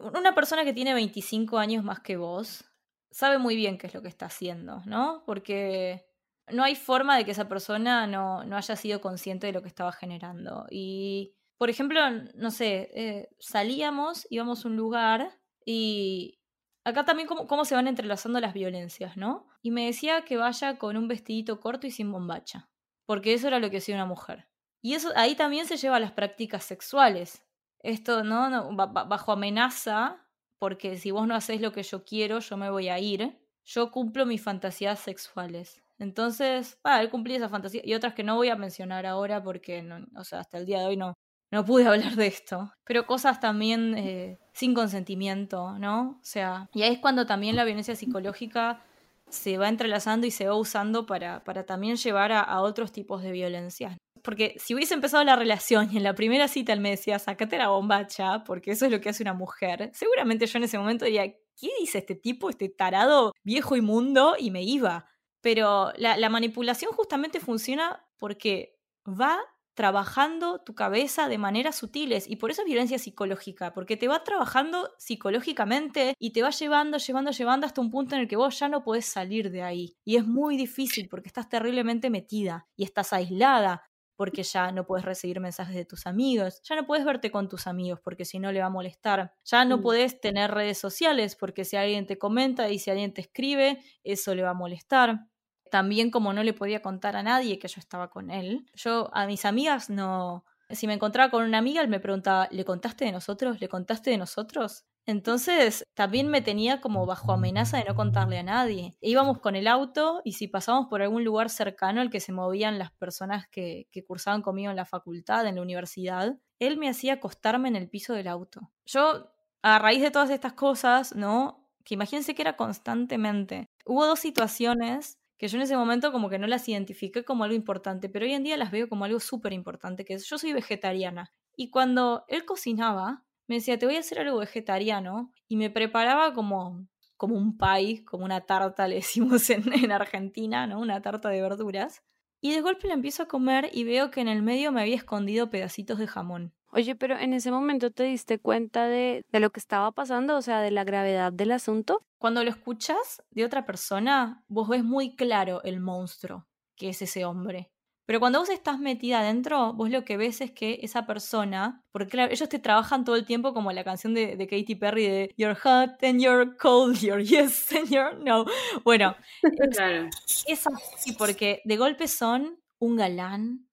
[0.00, 2.64] una persona que tiene 25 años más que vos
[3.10, 5.24] sabe muy bien qué es lo que está haciendo, ¿no?
[5.26, 6.06] Porque
[6.48, 9.68] no hay forma de que esa persona no, no haya sido consciente de lo que
[9.68, 10.66] estaba generando.
[10.70, 12.00] Y por ejemplo,
[12.34, 16.39] no sé, eh, salíamos, íbamos a un lugar y
[16.84, 19.46] acá también cómo, se van entrelazando las violencias, ¿no?
[19.62, 22.68] Y me decía que vaya con un vestidito corto y sin bombacha,
[23.06, 24.48] porque eso era lo que hacía una mujer.
[24.82, 27.44] Y eso ahí también se lleva a las prácticas sexuales.
[27.80, 28.48] Esto, ¿no?
[28.48, 30.26] no bajo amenaza,
[30.58, 33.38] porque si vos no haces lo que yo quiero, yo me voy a ir.
[33.64, 35.82] Yo cumplo mis fantasías sexuales.
[35.98, 39.82] Entonces, ah, él cumplía esa fantasía y otras que no voy a mencionar ahora porque,
[39.82, 41.14] no, o sea, hasta el día de hoy no,
[41.50, 42.72] no pude hablar de esto.
[42.84, 46.18] Pero cosas también eh, sin consentimiento, ¿no?
[46.20, 48.84] O sea, y ahí es cuando también la violencia psicológica
[49.30, 53.32] se va entrelazando y se va usando para, para también llevar a, otros tipos de
[53.32, 53.96] violencia.
[54.22, 57.56] Porque si hubiese empezado la relación y en la primera cita él me decía, sacate
[57.56, 61.06] la bombacha, porque eso es lo que hace una mujer, seguramente yo en ese momento
[61.06, 64.34] diría, ¿qué dice este tipo, este tarado viejo inmundo?
[64.38, 65.06] Y me iba.
[65.40, 68.76] Pero la manipulación justamente funciona porque
[69.08, 69.40] va
[69.74, 74.24] trabajando tu cabeza de maneras sutiles y por eso es violencia psicológica, porque te va
[74.24, 78.58] trabajando psicológicamente y te va llevando, llevando, llevando hasta un punto en el que vos
[78.58, 79.96] ya no podés salir de ahí.
[80.04, 83.84] Y es muy difícil porque estás terriblemente metida y estás aislada
[84.20, 87.66] porque ya no puedes recibir mensajes de tus amigos, ya no puedes verte con tus
[87.66, 91.64] amigos porque si no le va a molestar, ya no puedes tener redes sociales porque
[91.64, 95.29] si alguien te comenta y si alguien te escribe, eso le va a molestar
[95.70, 99.26] también como no le podía contar a nadie que yo estaba con él, yo a
[99.26, 100.44] mis amigas no...
[100.70, 103.60] Si me encontraba con una amiga, él me preguntaba, ¿le contaste de nosotros?
[103.60, 104.84] ¿Le contaste de nosotros?
[105.06, 108.96] Entonces también me tenía como bajo amenaza de no contarle a nadie.
[109.00, 112.78] íbamos con el auto y si pasábamos por algún lugar cercano al que se movían
[112.78, 117.14] las personas que, que cursaban conmigo en la facultad, en la universidad, él me hacía
[117.14, 118.70] acostarme en el piso del auto.
[118.86, 121.68] Yo, a raíz de todas estas cosas, ¿no?
[121.84, 123.68] Que imagínense que era constantemente.
[123.84, 127.56] Hubo dos situaciones que yo en ese momento como que no las identifiqué como algo
[127.56, 130.52] importante, pero hoy en día las veo como algo súper importante, que es yo soy
[130.52, 131.32] vegetariana.
[131.56, 136.34] Y cuando él cocinaba, me decía, te voy a hacer algo vegetariano, y me preparaba
[136.34, 140.78] como, como un pie, como una tarta, le decimos en, en Argentina, ¿no?
[140.78, 142.02] Una tarta de verduras.
[142.42, 144.96] Y de golpe la empiezo a comer y veo que en el medio me había
[144.96, 146.52] escondido pedacitos de jamón.
[146.72, 150.42] Oye, pero en ese momento te diste cuenta de, de, lo que estaba pasando, o
[150.42, 152.02] sea, de la gravedad del asunto.
[152.18, 156.46] Cuando lo escuchas de otra persona, vos ves muy claro el monstruo
[156.80, 157.70] que es ese hombre.
[158.06, 162.08] Pero cuando vos estás metida adentro, vos lo que ves es que esa persona, porque
[162.08, 165.34] claro, ellos te trabajan todo el tiempo como la canción de, de Katy Perry de
[165.36, 168.46] You're hot and you're cold, you're yes and you're no.
[168.82, 169.14] Bueno,
[169.72, 170.08] claro.
[170.46, 173.68] es así porque de golpe son un galán,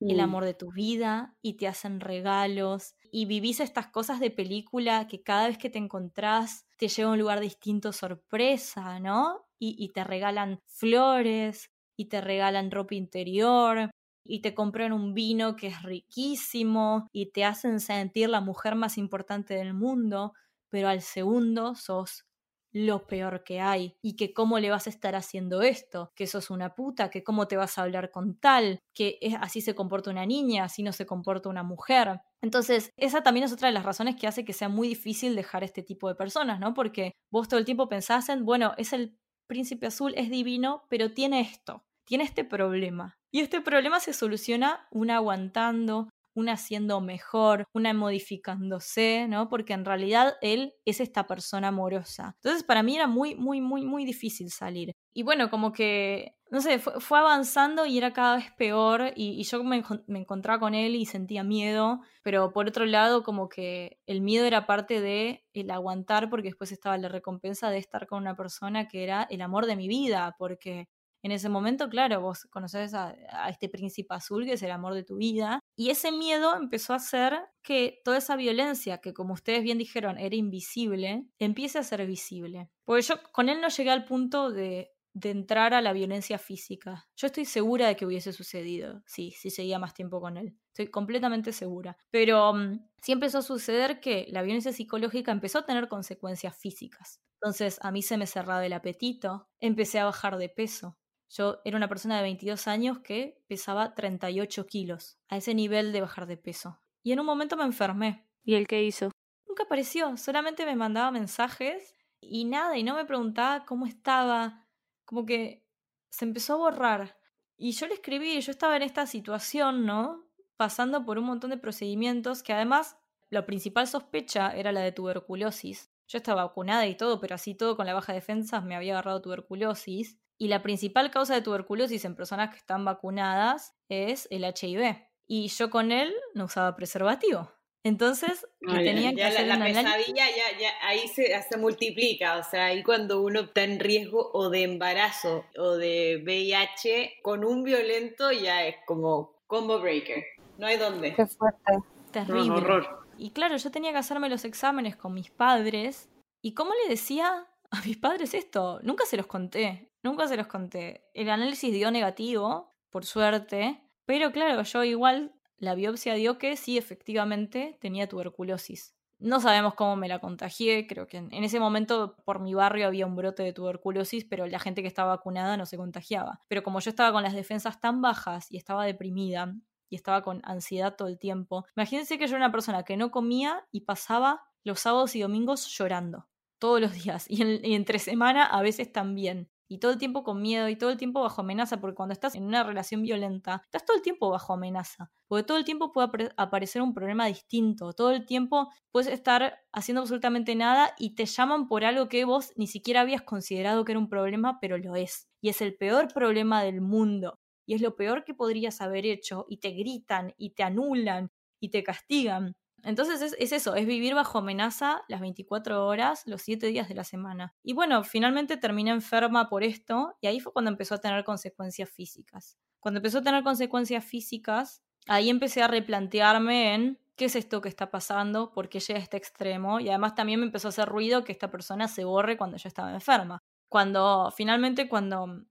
[0.00, 0.20] el mm.
[0.20, 5.22] amor de tu vida y te hacen regalos y vivís estas cosas de película que
[5.22, 9.46] cada vez que te encontrás te lleva a un lugar distinto sorpresa, ¿no?
[9.58, 13.90] Y, y te regalan flores y te regalan ropa interior
[14.24, 18.98] y te compran un vino que es riquísimo y te hacen sentir la mujer más
[18.98, 20.32] importante del mundo,
[20.68, 22.27] pero al segundo sos
[22.72, 26.50] lo peor que hay y que cómo le vas a estar haciendo esto, que sos
[26.50, 30.10] una puta, que cómo te vas a hablar con tal, que es, así se comporta
[30.10, 32.20] una niña, así no se comporta una mujer.
[32.42, 35.64] Entonces, esa también es otra de las razones que hace que sea muy difícil dejar
[35.64, 36.74] este tipo de personas, ¿no?
[36.74, 41.12] Porque vos todo el tiempo pensás en, bueno, es el príncipe azul, es divino, pero
[41.12, 43.18] tiene esto, tiene este problema.
[43.32, 49.48] Y este problema se soluciona una aguantando, una siendo mejor, una modificándose, ¿no?
[49.48, 52.36] Porque en realidad él es esta persona amorosa.
[52.36, 54.92] Entonces para mí era muy, muy, muy, muy difícil salir.
[55.12, 59.64] Y bueno, como que, no sé, fue, avanzando y era cada vez peor y, yo
[59.64, 64.20] me, me, encontraba con él y sentía miedo, pero por otro lado como que el
[64.20, 68.36] miedo era parte de el aguantar porque después estaba la recompensa de estar con una
[68.36, 70.88] persona que era el amor de mi vida, porque
[71.28, 73.14] en ese momento, claro, vos conoces a,
[73.48, 75.60] este príncipe azul que es el amor de tu vida.
[75.76, 80.18] Y ese miedo empezó a hacer que toda esa violencia, que como ustedes bien dijeron
[80.18, 82.70] era invisible, empiece a ser visible.
[82.84, 87.08] Porque yo con él no llegué al punto de, entrar a la violencia física.
[87.16, 90.56] Yo estoy segura de que hubiese sucedido, sí, si seguía más tiempo con él.
[90.68, 91.96] Estoy completamente segura.
[92.10, 97.20] Pero um, sí empezó a suceder que la violencia psicológica empezó a tener consecuencias físicas.
[97.40, 100.96] Entonces a mí se me cerraba el apetito, empecé a bajar de peso,
[101.30, 106.00] yo era una persona de 22 años que pesaba 38 kilos, a ese nivel de
[106.00, 106.80] bajar de peso.
[107.02, 108.26] Y en un momento me enfermé.
[108.44, 109.10] ¿Y él qué hizo?
[109.46, 114.66] Nunca apareció, solamente me mandaba mensajes y nada, y no me preguntaba cómo estaba.
[115.04, 115.64] Como que
[116.10, 117.18] se empezó a borrar.
[117.56, 120.24] Y yo le escribí, yo estaba en esta situación, ¿no?
[120.56, 122.96] Pasando por un montón de procedimientos que además
[123.30, 125.90] la principal sospecha era la de tuberculosis.
[126.06, 129.20] Yo estaba vacunada y todo, pero así todo con la baja defensa me había agarrado
[129.20, 130.18] tuberculosis.
[130.38, 134.96] Y la principal causa de tuberculosis en personas que están vacunadas es el HIV.
[135.26, 137.50] Y yo con él no usaba preservativo.
[137.84, 142.82] Entonces, tenía que hacer la, pesadilla ya, ya, ahí se, se, multiplica, o sea, ahí
[142.82, 148.66] cuando uno está en riesgo o de embarazo o de VIH, con un violento ya
[148.66, 150.24] es como combo breaker,
[150.58, 151.14] no hay dónde.
[151.14, 151.78] Qué fuerte.
[152.10, 152.50] Terrible.
[152.50, 153.06] horror.
[153.16, 156.10] Y claro, yo tenía que hacerme los exámenes con mis padres,
[156.42, 158.80] ¿y cómo le decía a mis padres esto?
[158.82, 159.88] Nunca se los conté.
[160.02, 161.04] Nunca se los conté.
[161.14, 166.78] El análisis dio negativo, por suerte, pero claro, yo igual la biopsia dio que sí,
[166.78, 168.94] efectivamente, tenía tuberculosis.
[169.18, 173.06] No sabemos cómo me la contagié, creo que en, ese momento por mi barrio había
[173.06, 176.40] un brote de tuberculosis, pero la gente que estaba vacunada no se contagiaba.
[176.46, 179.56] Pero como yo estaba con las defensas tan bajas y estaba deprimida
[179.90, 183.10] y estaba con ansiedad todo el tiempo, imagínense que yo era una persona que no
[183.10, 186.28] comía y pasaba los sábados y domingos llorando
[186.60, 187.42] todos los días y,
[187.74, 191.20] entre semana a veces también y todo el tiempo con miedo y todo el tiempo
[191.20, 195.10] bajo amenaza, porque cuando estás en una relación violenta, estás todo el tiempo bajo amenaza,
[195.28, 200.00] porque todo el tiempo puede aparecer un problema distinto, todo el tiempo puedes estar haciendo
[200.00, 203.98] absolutamente nada y te llaman por algo que vos ni siquiera habías considerado que era
[203.98, 205.28] un problema, pero lo es.
[205.40, 207.38] Y es el peor problema del mundo.
[207.66, 211.68] Y es lo peor que podrías haber hecho y te gritan y te anulan y
[211.70, 212.56] te castigan.
[212.82, 217.04] Entonces es, eso, es vivir bajo amenaza las 24 horas, los 7 días de la
[217.04, 217.54] semana.
[217.62, 221.90] Y bueno, finalmente terminé enferma por esto y ahí fue cuando empezó a tener consecuencias
[221.90, 222.58] físicas.
[222.80, 227.68] Cuando empezó a tener consecuencias físicas, ahí empecé a replantearme en qué es esto que
[227.68, 230.88] está pasando, por qué llega a este extremo y además también me empezó a hacer
[230.88, 233.42] ruido que esta persona se borre cuando yo estaba enferma.
[233.68, 235.44] Cuando finalmente cuando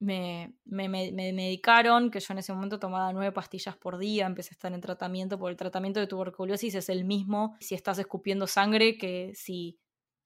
[0.00, 4.50] me, me, me, medicaron, que yo en ese momento tomaba nueve pastillas por día, empecé
[4.50, 8.46] a estar en tratamiento, porque el tratamiento de tuberculosis es el mismo si estás escupiendo
[8.46, 9.80] sangre que si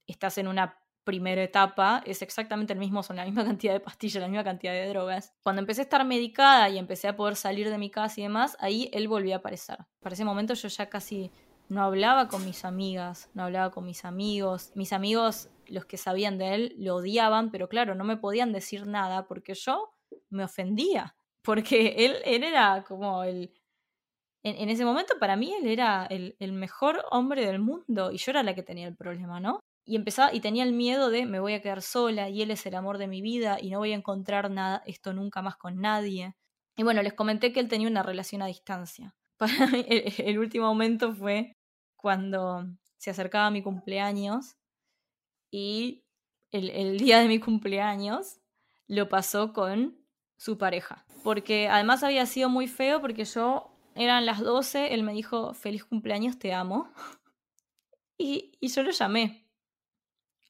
[0.07, 4.21] estás en una primera etapa, es exactamente el mismo, son la misma cantidad de pastillas,
[4.21, 5.35] la misma cantidad de drogas.
[5.43, 8.57] Cuando empecé a estar medicada y empecé a poder salir de mi casa y demás,
[8.61, 9.79] ahí él volvió a aparecer.
[10.01, 11.31] Para ese momento yo ya casi
[11.73, 14.73] no hablaba con mis amigas, no hablaba con mis amigos.
[14.75, 18.87] Mis amigos los que sabían de él lo odiaban, pero claro, no me podían decir
[18.87, 19.91] nada porque yo
[20.29, 23.55] me ofendía, porque él, él era como el...
[24.45, 28.33] En, ese momento para mí él era el, el mejor hombre del mundo y yo
[28.33, 29.61] era la que tenía el problema, ¿no?
[29.87, 32.67] Y empezaba y tenía el miedo de me voy a quedar sola y él es
[32.67, 35.81] el amor de mi vida y no voy a encontrar nada, esto nunca más con
[35.81, 36.35] nadie.
[36.77, 39.15] Y bueno, les comenté que él tenía una relación a distancia.
[39.39, 41.57] Para mí el, el último momento fue
[42.03, 42.67] cuando
[42.99, 44.57] se acercaba mi cumpleaños
[45.51, 46.05] y
[46.51, 48.41] el, día de mi cumpleaños
[48.88, 49.97] lo pasó con
[50.37, 51.07] su pareja.
[51.23, 55.85] Porque además había sido muy feo porque yo eran las 12, él me dijo, feliz
[55.85, 56.93] cumpleaños, te amo.
[58.19, 59.49] Y, y yo lo llamé.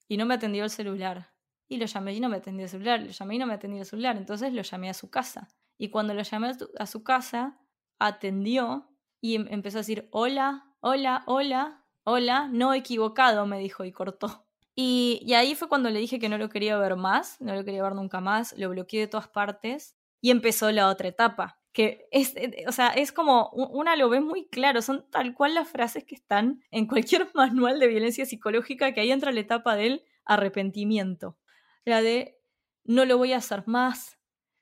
[0.06, 1.32] Y no me atendió el celular.
[1.68, 3.00] Y lo llamé y no me atendió el celular.
[3.00, 4.18] Lo llamé y no me atendió el celular.
[4.18, 5.48] Entonces lo llamé a su casa.
[5.78, 7.58] Y cuando lo llamé a su casa,
[7.98, 8.92] atendió
[9.22, 14.44] y em, empezó a decir, hola, hola, hola, hola, no equivocado, me dijo y cortó.
[14.74, 17.64] Y, y ahí fue cuando le dije que no lo quería ver más, no lo
[17.64, 22.08] quería ver nunca más, lo bloqueé de todas partes y empezó la otra etapa, que
[22.10, 25.68] es, eh, o sea, es como, una lo ve muy claro, son tal cual las
[25.68, 30.04] frases que están en cualquier manual de violencia psicológica, que ahí entra la etapa del
[30.24, 31.38] arrepentimiento,
[31.84, 32.40] la de
[32.84, 34.18] no lo voy a hacer más,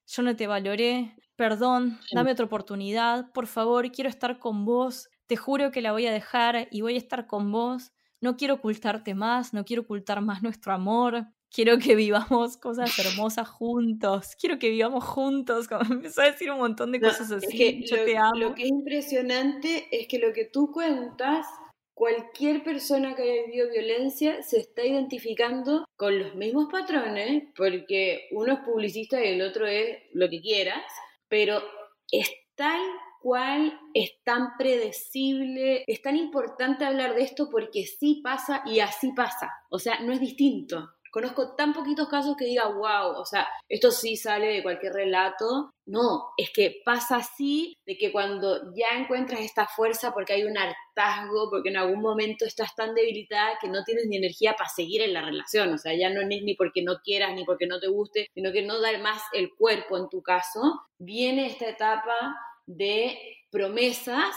[0.07, 5.37] yo no te valoré, perdón, dame otra oportunidad, por favor, quiero estar con vos, te
[5.37, 9.15] juro que la voy a dejar y voy a estar con vos, no quiero ocultarte
[9.15, 11.25] más, no quiero ocultar más nuestro amor,
[11.55, 16.59] quiero que vivamos cosas hermosas juntos, quiero que vivamos juntos, como empezó a decir un
[16.59, 18.35] montón de No, cosas es así, que yo lo, te amo.
[18.35, 21.47] lo que es impresionante es que lo que tú cuentas,
[21.95, 28.55] cualquier persona que haya vivido violencia se está identificando con los mismos patrones, porque uno
[28.55, 30.83] es publicista y el otro es lo que quieras,
[31.29, 31.63] pero
[32.11, 32.81] es tal
[33.21, 39.13] cual, es tan predecible, es tan importante hablar de esto porque sí pasa y así
[39.13, 40.91] pasa, o sea, no es distinto.
[41.13, 45.73] Conozco tan poquitos casos que diga, wow, o sea, esto sí sale de cualquier relato.
[45.85, 50.57] No, es que pasa así, de que cuando ya encuentras esta fuerza porque hay un
[50.57, 55.03] hartazgo, porque en algún momento estás tan debilitada que no tienes ni energía para seguir
[55.03, 57.81] en la relación, o sea, ya no es ni porque no quieras ni porque no
[57.81, 60.61] te guste, sino que no dar más el cuerpo en tu caso,
[61.01, 63.19] viene esta etapa de
[63.51, 64.35] promesas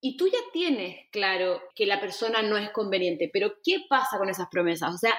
[0.00, 4.28] y tú ya tienes claro que la persona no es conveniente, pero ¿qué pasa con
[4.28, 4.94] esas promesas?
[4.94, 5.14] O sea,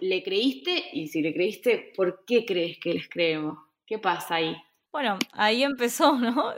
[0.00, 0.84] ¿le creíste?
[0.92, 3.58] Y si le creíste, ¿por qué crees que les creemos?
[3.86, 4.56] ¿Qué pasa ahí?
[4.92, 6.54] Bueno, ahí empezó, ¿no?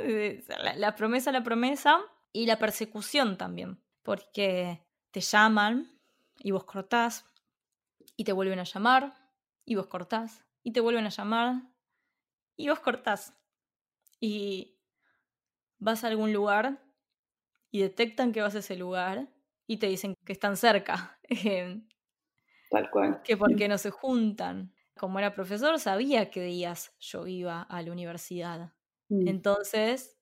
[0.59, 2.01] La, la promesa, la promesa
[2.33, 5.99] y la persecución también, porque te llaman
[6.41, 7.27] y vos cortás
[8.17, 9.15] y te vuelven a llamar
[9.65, 11.63] y vos cortás y te vuelven a llamar
[12.57, 13.35] y vos cortás
[14.21, 14.77] y
[15.83, 16.81] vas a algún lugar
[17.73, 19.29] y detectan que vas a ese lugar
[19.67, 21.83] y te dicen que están cerca, eh,
[22.71, 23.23] Tal cual.
[23.25, 24.75] que por qué no se juntan.
[24.97, 28.73] Como era profesor, sabía qué días yo iba a la universidad.
[29.09, 29.27] Mm.
[29.29, 30.19] Entonces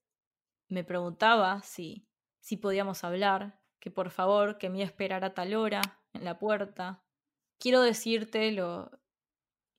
[0.68, 2.08] me preguntaba si,
[2.40, 5.82] si podíamos hablar, que por favor, que me iba a esperar a tal hora
[6.14, 7.02] en la puerta.
[7.58, 8.90] Quiero decirte lo,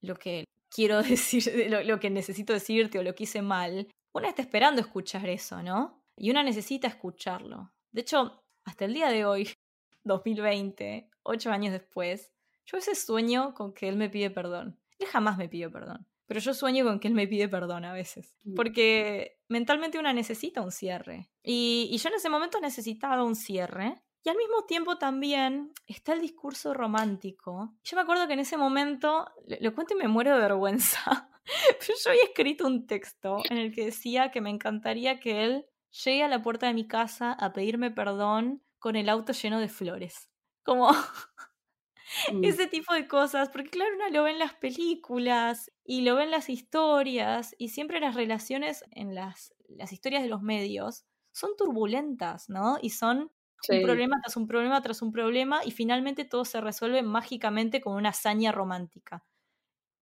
[0.01, 3.88] lo que quiero decir, lo, lo que necesito decirte o lo que hice mal.
[4.14, 6.03] Una está esperando escuchar eso, ¿no?
[6.16, 7.72] Y una necesita escucharlo.
[7.91, 9.49] De hecho, hasta el día de hoy,
[10.03, 12.34] 2020, ocho años después,
[12.66, 14.80] yo a veces sueño con que él me pide perdón.
[14.99, 16.07] Él jamás me pide perdón.
[16.28, 18.38] Pero yo sueño con que él me pide perdón a veces.
[18.43, 18.53] Mm.
[18.53, 21.30] Porque mentalmente una necesita un cierre.
[21.43, 24.01] Y, y yo en ese momento necesitaba un cierre.
[24.24, 27.74] Y al mismo tiempo también está el discurso romántico.
[27.84, 31.30] Yo me acuerdo que en ese momento, lo, lo cuento y me muero de vergüenza.
[31.80, 35.66] Pero yo había escrito un texto en el que decía que me encantaría que él
[36.04, 39.70] llegue a la puerta de mi casa a pedirme perdón con el auto lleno de
[39.70, 40.30] flores.
[40.64, 40.89] Como
[42.30, 42.56] Mm.
[42.56, 46.24] ese tipo de cosas, porque claro, uno lo ve en las películas y lo ve
[46.24, 51.52] en las historias y siempre las relaciones en las, las historias de los medios son
[51.58, 52.78] turbulentas, ¿no?
[52.82, 53.32] Y son
[53.62, 53.74] Sí.
[53.74, 57.96] un problema tras un problema tras un problema y finalmente todo se resuelve mágicamente con
[57.96, 59.24] una hazaña romántica.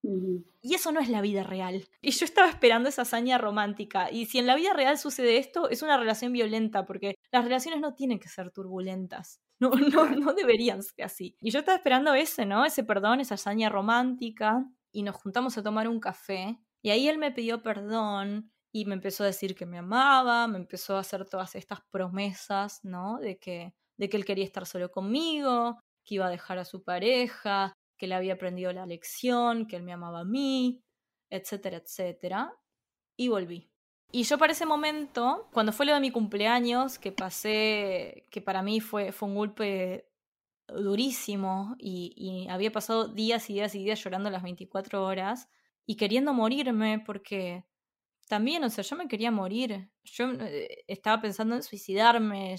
[0.02, 1.88] Y eso no es la vida real.
[2.02, 4.12] Y yo estaba esperando esa hazaña romántica.
[4.12, 7.82] Y si en la vida real sucede esto, es una relación violenta, porque las relaciones
[7.82, 9.42] no tienen que ser turbulentas.
[9.60, 9.72] No,
[10.06, 11.36] no, no deberían ser así.
[11.42, 12.66] Y yo estaba esperando ese, ¿no?
[12.66, 14.66] Ese perdón, esa hazaña romántica.
[14.92, 16.58] Y nos juntamos a tomar un café.
[16.82, 18.52] Y ahí él me pidió perdón.
[18.72, 20.48] Y me empezó a decir que me amaba.
[20.48, 23.20] Me empezó a hacer todas estas promesas, ¿no?
[23.20, 25.80] De que, de que él quería estar solo conmigo.
[26.06, 29.84] Que iba a dejar a su pareja que le había aprendido la lección, que él
[29.84, 30.82] me amaba a mí,
[31.30, 32.56] etcétera, etcétera.
[33.16, 33.70] Y volví.
[34.12, 38.64] Y yo para ese momento, cuando fue lo de mi cumpleaños, que pasé, que para
[38.64, 40.10] mí fue, fue un golpe
[40.68, 45.50] durísimo y, había pasado días y días y días llorando las 24 horas
[45.86, 47.66] y queriendo morirme porque
[48.28, 49.92] también, o sea, yo me quería morir.
[50.04, 52.56] Yo eh, estaba pensando en suicidarme,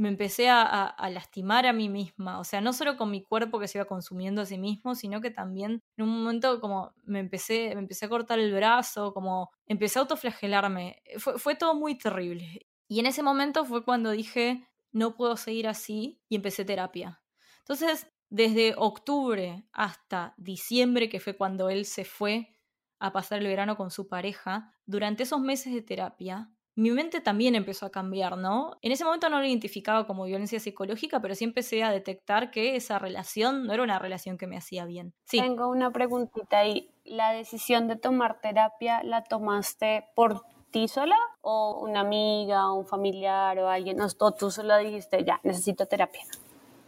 [0.00, 3.58] me empecé a, a- lastimar a mí misma, o sea, no solo con mi cuerpo
[3.60, 7.20] que se iba consumiendo a sí mismo, sino que también en un momento como me
[7.20, 11.96] empecé, me empecé a cortar el brazo, como empecé a autoflagelarme, fue, fue todo muy
[11.98, 12.66] terrible.
[12.88, 17.22] Y en ese momento fue cuando dije, no puedo seguir así, y empecé terapia.
[17.60, 22.52] Entonces, desde octubre hasta diciembre, que fue cuando él se fue
[22.98, 27.54] a pasar el verano con su pareja, durante esos meses de terapia, mi mente también
[27.54, 28.76] empezó a cambiar, ¿no?
[28.80, 32.76] En ese momento no lo identificaba como violencia psicológica, pero sí empecé a detectar que
[32.76, 35.14] esa relación no era una relación que me hacía bien.
[35.24, 36.90] Sí, Tengo una preguntita ahí.
[37.04, 43.58] ¿La decisión de tomar terapia la tomaste por ti sola o una amiga, un familiar
[43.58, 43.96] o alguien?
[43.96, 46.22] No, o tú solo dijiste, ya, necesito terapia.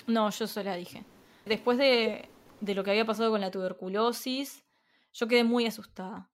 [0.07, 1.05] no, yo sola dije.
[1.45, 2.29] Después de
[2.63, 4.65] de lo que había pasado con la tuberculosis,
[5.13, 6.31] yo quedé muy asustada.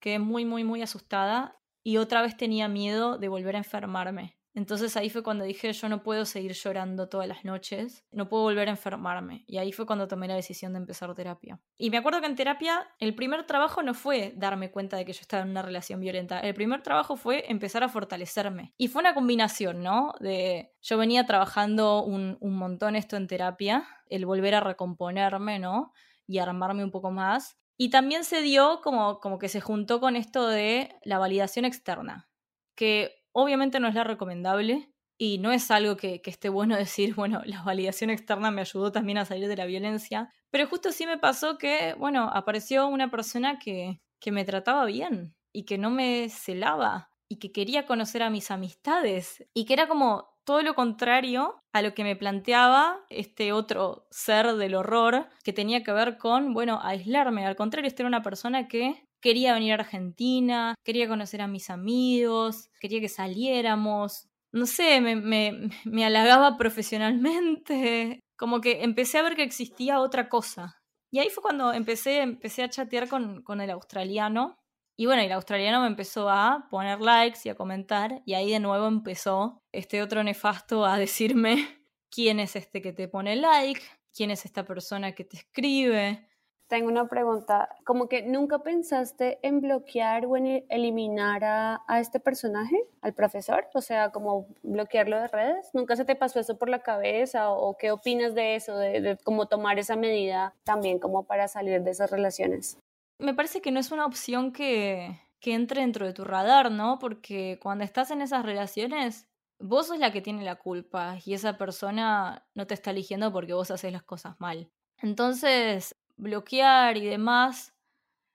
[0.00, 4.40] Quedé muy, muy, muy asustada y otra vez tenía miedo de volver a enfermarme.
[4.52, 8.42] Entonces ahí fue cuando dije, yo no puedo seguir llorando todas las noches, no puedo
[8.42, 9.44] volver a enfermarme.
[9.46, 11.60] Y ahí fue cuando tomé la decisión de empezar terapia.
[11.78, 15.12] Y me acuerdo que en terapia el primer trabajo no fue darme cuenta de que
[15.12, 18.74] yo estaba en una relación violenta, el primer trabajo fue empezar a fortalecerme.
[18.76, 20.14] Y fue una combinación, ¿no?
[20.18, 25.92] De yo venía trabajando un, un montón esto en terapia, el volver a recomponerme, ¿no?
[26.26, 27.59] Y armarme un poco más.
[27.80, 32.28] Y también se dio como, como que se juntó con esto de la validación externa,
[32.76, 37.42] que Obviamente no es la recomendable y no es algo que, esté bueno decir, bueno,
[37.44, 41.18] la validación externa me ayudó también a salir de la violencia, pero justo sí me
[41.18, 46.28] pasó que, bueno, apareció una persona que, que me trataba bien y que no me
[46.28, 51.60] celaba y que quería conocer a mis amistades y que era como todo lo contrario
[51.72, 56.52] a lo que me planteaba este otro ser del horror que tenía que ver con,
[56.54, 57.46] bueno, aislarme.
[57.46, 61.70] Al contrario, este era una persona que quería venir a Argentina, quería conocer a mis
[61.70, 64.28] amigos, quería que saliéramos.
[64.52, 68.20] No sé, me, me, me halagaba profesionalmente.
[68.36, 70.80] Como que empecé a ver que existía otra cosa.
[71.12, 74.56] Y ahí fue cuando empecé, empecé a chatear con, con el australiano.
[75.00, 78.20] Y bueno, el australiano me empezó a poner likes y a comentar.
[78.26, 81.54] Y ahí de nuevo empezó este otro nefasto a decirme
[82.10, 83.80] quién es este que te pone like,
[84.14, 86.28] quién es esta persona que te escribe,
[86.68, 92.76] tengo una pregunta, como que nunca pensaste en bloquear o en eliminar a, este personaje,
[93.00, 96.82] al profesor, o sea, como bloquearlo de redes, ¿nunca se te pasó eso por la
[96.82, 101.48] cabeza o, qué opinas de eso, de, de cómo tomar esa medida también como para
[101.48, 102.78] salir de esas relaciones?
[103.20, 106.98] Me parece que no es una opción que, que entre dentro de tu radar, ¿no?
[106.98, 111.56] Porque cuando estás en esas relaciones, vos sos la que tiene la culpa y esa
[111.56, 114.70] persona no te está eligiendo porque vos haces las cosas mal.
[114.98, 117.74] Entonces, bloquear y demás,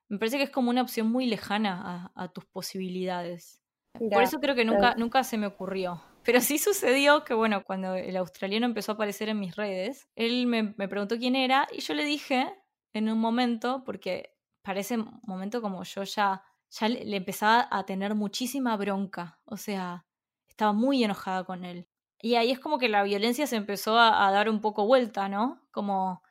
[0.08, 3.62] me parece que es como una opción muy lejana a, tus posibilidades.
[3.94, 6.02] Por eso creo que nunca, nunca se me ocurrió.
[6.24, 10.48] Pero sí sucedió que, bueno, cuando el australiano empezó a aparecer en mis redes, él
[10.48, 12.52] me, me preguntó quién era y yo le dije
[12.94, 14.35] en un momento, porque
[14.66, 20.08] para ese momento como yo ya, ya le, empezaba a tener muchísima bronca, o sea,
[20.48, 21.88] estaba muy enojada con él.
[22.20, 25.30] Y ahí es como que la violencia se empezó a, a dar un poco vuelta,
[25.30, 25.62] ¿no?
[25.70, 26.24] Como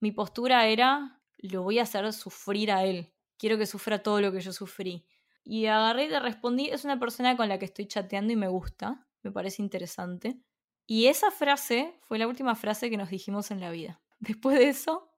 [0.00, 3.12] mi postura era, lo voy a hacer sufrir a él.
[3.36, 5.06] Quiero que sufra todo lo que yo sufrí.
[5.44, 8.48] Y agarré y le respondí, es una persona con la que estoy chateando y me
[8.48, 10.40] gusta, me parece interesante.
[10.86, 14.00] Y esa frase fue la última frase que nos dijimos en la vida.
[14.18, 15.10] Después de eso,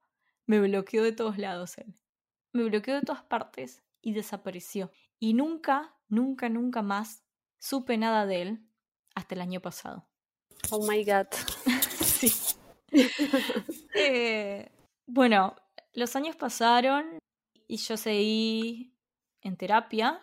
[0.46, 1.94] me bloqueó de todos lados él.
[2.54, 4.92] Me bloqueó de todas partes y desapareció.
[5.18, 7.24] Y nunca, nunca, nunca más
[7.58, 8.68] supe nada de él
[9.14, 10.06] hasta el año pasado.
[10.70, 11.26] Oh my god.
[12.00, 12.30] sí.
[13.94, 14.70] eh,
[15.06, 15.56] bueno,
[15.94, 17.18] los años pasaron
[17.66, 18.94] y yo seguí
[19.42, 20.20] en terapia.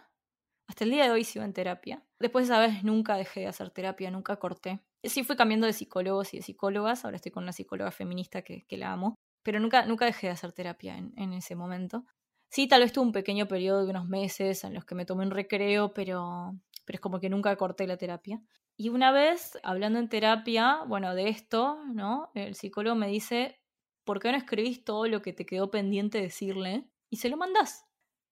[0.67, 2.01] Hasta el día de hoy sigo en terapia.
[2.17, 4.79] Después de esa vez nunca dejé de hacer terapia, nunca corté.
[5.03, 7.03] Sí fui cambiando de psicólogos y de psicólogas.
[7.03, 9.15] Ahora estoy con una psicóloga feminista que, la amo.
[9.43, 12.05] Pero nunca, nunca dejé de hacer terapia en, en ese momento.
[12.52, 15.24] Sí, tal vez tuve un pequeño periodo de unos meses en los que me tomé
[15.24, 18.41] un recreo, pero, pero es como que nunca corté la terapia.
[18.76, 22.30] Y una vez, hablando en terapia, bueno, de esto, ¿no?
[22.36, 23.62] El psicólogo me dice,
[24.04, 26.89] ¿por qué no escribís todo lo que te quedó pendiente decirle?
[27.10, 27.86] Y se lo mandás.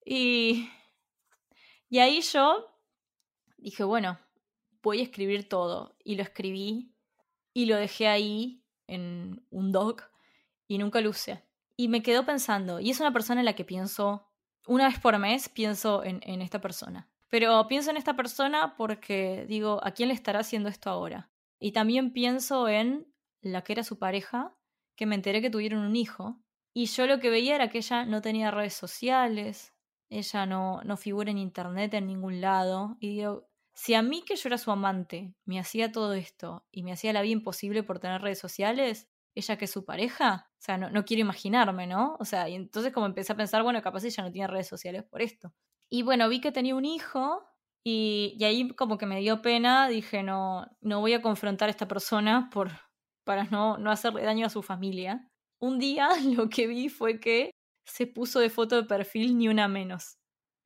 [0.04, 0.68] Y,
[1.88, 2.76] y ahí yo
[3.58, 4.20] dije, bueno,
[4.84, 5.96] voy a escribir todo.
[6.04, 6.94] Y lo escribí
[7.54, 10.12] y lo dejé ahí en un doc
[10.68, 11.42] y nunca lo usé.
[11.80, 14.28] Y me quedó pensando, y es una persona en la que pienso,
[14.68, 17.08] una vez por mes pienso en, en esta persona.
[17.30, 21.32] Pero pienso en esta persona porque digo, ¿a quién le estará haciendo esto ahora?
[21.58, 23.08] Y también pienso en
[23.40, 24.58] la que era su pareja
[24.98, 26.42] que me enteré que tuvieron un hijo.
[26.74, 29.74] Y yo lo que veía era que ella no tenía redes sociales,
[30.10, 32.98] ella no, no figura en internet en ningún lado.
[33.00, 36.84] Y digo, si a mí que yo era su amante me hacía todo esto y
[36.84, 40.62] me hacía la vida imposible por tener redes sociales, ella que es su pareja, o
[40.62, 42.18] sea, no, no quiero imaginarme, ¿no?
[42.20, 45.04] O sea, y entonces como empecé a pensar, bueno, capaz ella no tiene redes sociales
[45.04, 45.54] por esto.
[45.90, 47.42] Y bueno, vi que tenía un hijo
[47.82, 51.72] y, y ahí como que me dio pena, dije, no, no voy a confrontar a
[51.72, 52.72] esta persona por,
[53.24, 55.32] para no, no hacerle daño a su familia.
[55.62, 57.52] Un día lo que vi fue que
[57.86, 60.18] se puso de foto de perfil ni una menos.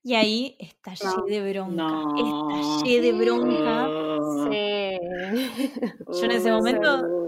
[0.04, 1.88] Y ahí estallé de bronca.
[2.18, 3.88] Estallé de bronca.
[4.50, 5.00] Sí.
[6.20, 7.23] Yo en ese momento.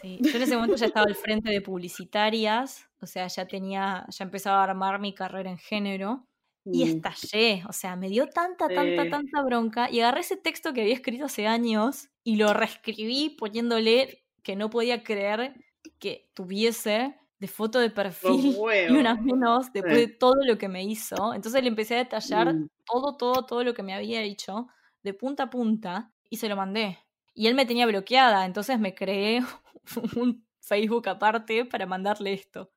[0.00, 2.88] Sí, yo en ese momento ya estaba al frente de publicitarias.
[3.00, 4.06] O sea, ya tenía.
[4.08, 6.26] ya empezaba a armar mi carrera en género.
[6.64, 6.88] Y mm.
[6.88, 7.62] estallé.
[7.68, 9.90] O sea, me dio tanta, tanta, tanta bronca.
[9.90, 14.70] Y agarré ese texto que había escrito hace años y lo reescribí poniéndole que no
[14.70, 15.54] podía creer
[15.98, 18.56] que tuviese de foto de perfil
[18.88, 21.34] y unas menos después de todo lo que me hizo.
[21.34, 22.68] Entonces le empecé a detallar Mm.
[22.86, 24.68] todo, todo, todo lo que me había hecho
[25.02, 26.98] de punta a punta y se lo mandé.
[27.34, 29.42] Y él me tenía bloqueada, entonces me creé
[30.16, 32.72] un Facebook aparte para mandarle esto.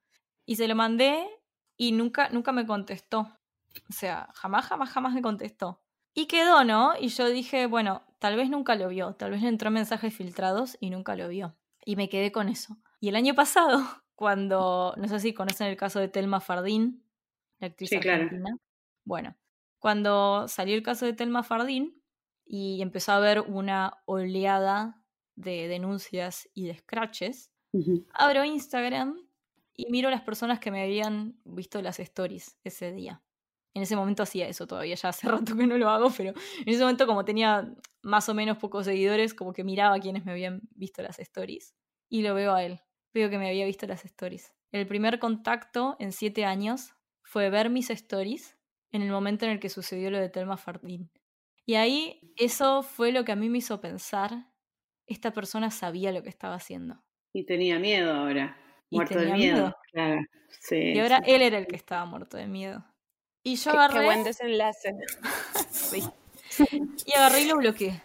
[0.45, 1.27] Y se lo mandé
[1.77, 3.19] y nunca, nunca me contestó.
[3.89, 5.83] O sea, jamás, jamás, jamás me contestó.
[6.13, 6.93] Y quedó, ¿no?
[6.99, 10.77] Y yo dije, bueno, tal vez nunca lo vio, tal vez le entró mensajes filtrados
[10.79, 11.55] y nunca lo vio.
[11.85, 12.77] Y me quedé con eso.
[12.99, 13.79] Y el año pasado,
[14.15, 17.05] cuando, no sé si conocen el caso de Telma Fardín,
[17.59, 18.23] la actriz Sí, claro.
[18.23, 18.57] argentina.
[19.05, 19.37] Bueno,
[19.79, 21.96] cuando salió el caso de Telma Fardín
[22.47, 25.01] y empezó a haber una oleada
[25.35, 27.51] de denuncias y de scratches,
[28.13, 29.17] abro Instagram
[29.75, 33.21] y miro las personas que me habían visto las stories ese día.
[33.73, 36.73] En ese momento hacía eso todavía, ya hace rato que no lo hago, pero en
[36.73, 37.71] ese momento como tenía
[38.01, 41.75] más o menos pocos seguidores, como que miraba a quienes me habían visto las stories.
[42.09, 42.79] Y lo veo a él,
[43.13, 44.53] veo que me había visto las stories.
[44.71, 48.57] El primer contacto en siete años fue ver mis stories
[48.91, 51.11] en el momento en el que sucedió lo de Telma Fardín.
[51.67, 54.47] Y ahí eso fue lo que a mí me hizo pensar,
[55.05, 57.03] esta persona sabía lo que estaba haciendo.
[57.33, 58.57] Y tenía miedo ahora.
[58.89, 59.55] Y Muerto de tenía miedo.
[59.57, 59.75] miedo.
[59.91, 60.21] Claro.
[60.61, 61.31] Sí, Y ahora sí.
[61.31, 62.85] él era el que estaba muerto de miedo.
[63.43, 63.99] Y yo Qué, agarré.
[63.99, 64.91] qué buen desenlace.
[65.69, 66.03] Sí.
[67.05, 68.01] Y agarré y lo bloqueé.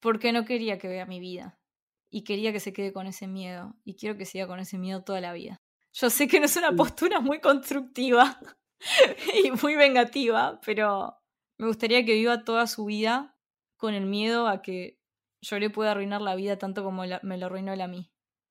[0.00, 1.58] Porque no quería que vea mi vida.
[2.10, 3.74] Y quería que se quede con ese miedo.
[3.84, 5.56] Y quiero que siga con ese miedo toda la vida.
[5.92, 8.38] Yo sé que no es una postura muy constructiva
[9.44, 11.18] y muy vengativa, pero
[11.62, 13.36] me gustaría que viva toda su vida
[13.76, 14.98] con el miedo a que
[15.40, 18.10] yo le pueda arruinar la vida tanto como la- me lo arruinó él a mí.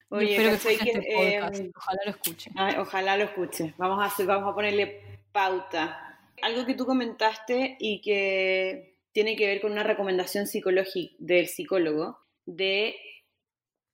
[0.09, 1.59] Oye, espero que ¿cachai escuche que, este podcast.
[1.59, 2.51] eh, Ojalá lo escuche.
[2.55, 3.73] Ay, ojalá lo escuche.
[3.77, 5.01] Vamos a hacer, vamos a ponerle
[5.33, 6.19] pauta.
[6.41, 12.17] Algo que tú comentaste y que tiene que ver con una recomendación psicológica del psicólogo
[12.45, 12.95] de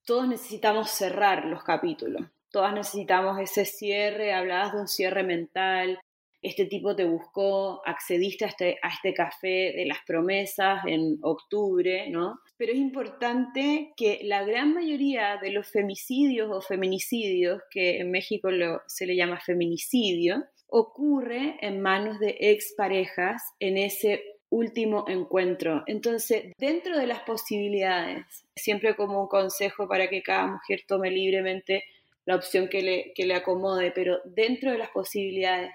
[0.05, 2.22] todos necesitamos cerrar los capítulos.
[2.51, 5.99] Todas necesitamos ese cierre, hablabas de un cierre mental,
[6.42, 12.10] este tipo te buscó, accediste a este, a este café de las promesas en octubre,
[12.10, 12.40] ¿no?
[12.58, 18.52] Pero es importante que la gran mayoría de los femicidios o feminicidios, que en México
[18.52, 25.84] lo- se le llama feminicidio, ocurre en manos de exparejas en ese último encuentro.
[25.88, 31.84] Entonces, dentro de las posibilidades, siempre como un consejo para que cada mujer tome libremente
[32.26, 35.72] la opción que le, que le acomode, pero dentro de las posibilidades,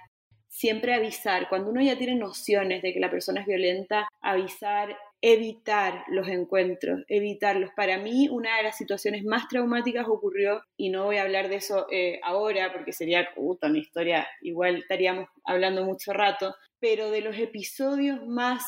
[0.53, 6.05] siempre avisar, cuando uno ya tiene nociones de que la persona es violenta, avisar, evitar
[6.09, 7.71] los encuentros, evitarlos.
[7.75, 11.57] Para mí, una de las situaciones más traumáticas ocurrió, y no voy a hablar de
[11.57, 17.23] eso eh, ahora porque sería puta, una historia, igual estaríamos hablando mucho rato, pero de
[17.23, 18.63] los episodios más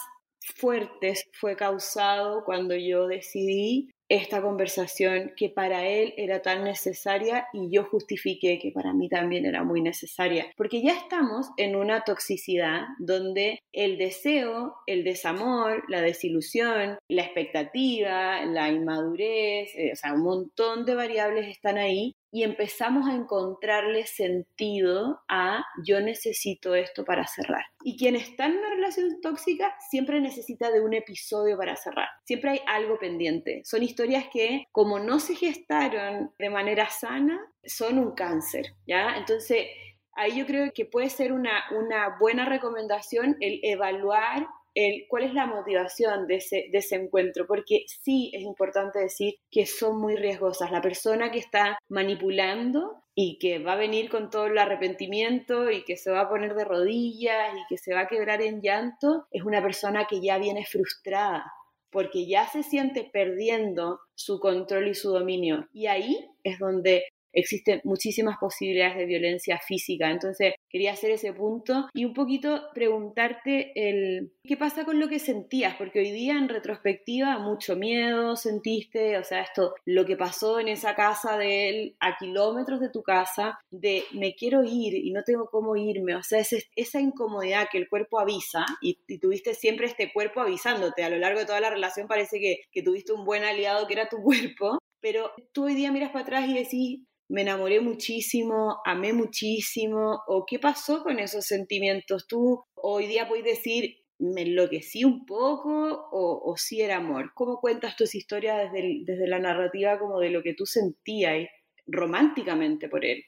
[0.57, 7.74] fuertes fue causado cuando yo decidí esta conversación que para él era tan necesaria y
[7.74, 12.82] yo justifiqué que para mí también era muy necesaria, porque ya estamos en una toxicidad
[12.98, 20.22] donde el deseo, el desamor, la desilusión, la expectativa, la inmadurez, eh, o sea, un
[20.22, 27.28] montón de variables están ahí y empezamos a encontrarle sentido a yo necesito esto para
[27.28, 27.62] cerrar.
[27.85, 32.09] Y quien está en una relación tóxica siempre necesita de un episodio para cerrar.
[32.24, 33.62] Siempre hay algo pendiente.
[33.64, 39.14] Son historias que como no se gestaron de manera sana, son un cáncer, ¿ya?
[39.16, 39.68] Entonces,
[40.14, 45.34] ahí yo creo que puede ser una, una buena recomendación el evaluar el, cuál es
[45.34, 50.16] la motivación de ese, de ese encuentro, porque sí es importante decir que son muy
[50.16, 50.70] riesgosas.
[50.70, 55.84] La persona que está manipulando y que va a venir con todo el arrepentimiento y
[55.84, 59.26] que se va a poner de rodillas y que se va a quebrar en llanto,
[59.30, 61.44] es una persona que ya viene frustrada,
[61.90, 65.68] porque ya se siente perdiendo su control y su dominio.
[65.72, 67.04] Y ahí es donde
[67.35, 70.11] existen muchísimas posibilidades de violencia física.
[70.11, 75.18] Entonces, quería hacer ese punto y un poquito preguntarte el qué pasa con lo que
[75.18, 80.61] sentías, porque hoy día en retrospectiva mucho miedo sentiste, o sea, esto, lo que pasó
[80.61, 85.12] en esa casa de él, a kilómetros de tu casa, de me quiero ir y
[85.12, 89.18] no tengo cómo irme, o sea, es esa incomodidad que el cuerpo avisa y, y,
[89.18, 92.82] tuviste siempre este cuerpo avisándote, a lo largo de toda la relación parece que, que
[92.82, 96.49] tuviste un buen aliado que era tu cuerpo, pero tú hoy día miras para atrás
[96.49, 102.26] y decís, me enamoré muchísimo, amé muchísimo, o qué pasó con esos sentimientos.
[102.26, 107.32] Tú hoy día puedes decir, me enloquecí un poco o, o sí era amor.
[107.34, 111.48] ¿Cómo cuentas tus historias desde, desde la narrativa como de lo que tú sentías
[111.86, 113.24] románticamente por él?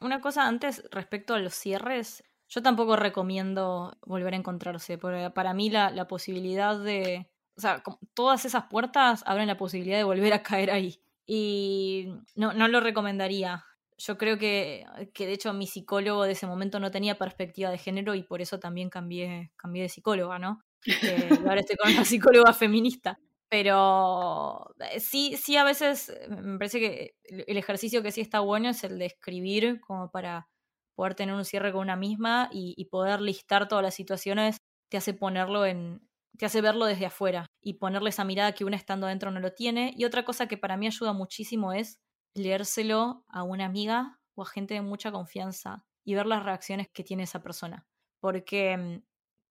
[0.00, 5.54] Una cosa antes respecto a los cierres, yo tampoco recomiendo volver a encontrarse, porque para
[5.54, 7.28] mí la, la posibilidad de...
[7.56, 7.82] O sea,
[8.14, 12.80] todas esas puertas abren la posibilidad de volver a caer ahí y no, no lo
[12.80, 13.64] recomendaría.
[13.98, 17.78] yo creo que, que, de hecho mi psicólogo de ese momento no tenía perspectiva de
[17.78, 20.64] género y por eso también cambié, cambié de psicóloga, ¿no?
[20.86, 23.18] Eh, ahora estoy con una psicóloga feminista.
[23.48, 28.40] Pero eh, sí, sí, a veces eh, me parece que el ejercicio que sí está
[28.40, 30.48] bueno es el de escribir como para
[30.94, 34.56] poder tener un cierre con una misma y, poder listar todas las situaciones
[34.88, 36.00] te hace ponerlo en,
[36.38, 39.52] te hace verlo desde afuera y ponerle esa mirada que una estando adentro no lo
[39.52, 39.92] tiene.
[39.96, 42.00] Y otra cosa que para mí ayuda muchísimo es
[42.34, 47.04] leérselo a una amiga o a gente de mucha confianza y ver las reacciones que
[47.04, 47.86] tiene esa persona.
[48.20, 49.02] Porque mm,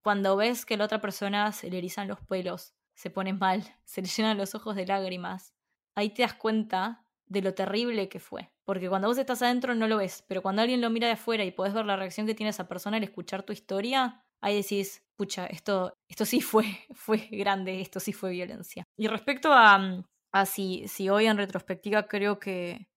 [0.04, 4.02] cuando ves que la otra persona se le erizan los pelos se pone mal, se
[4.02, 5.54] le llenan los ojos de lágrimas.
[5.96, 8.52] Ahí te das cuenta de lo terrible que fue.
[8.64, 11.44] Porque cuando vos estás adentro no lo ves, pero cuando alguien lo mira de afuera
[11.44, 15.04] y podés ver la reacción que tiene esa persona al escuchar tu historia, ahí decís,
[15.16, 16.66] pucha, esto, esto sí fue,
[16.96, 18.84] fue grande, esto sí fue violencia.
[18.98, 22.88] Y respecto a, mm, a si, si hoy en retrospectiva creo que,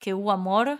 [0.00, 0.78] que hubo amor,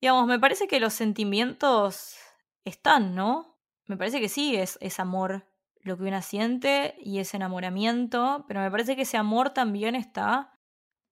[0.00, 2.16] digamos, me parece que los sentimientos
[2.64, 3.58] están, ¿no?
[3.86, 5.46] Me parece que sí es, es amor
[5.80, 10.54] lo que una siente y ese enamoramiento, pero me parece que ese amor también está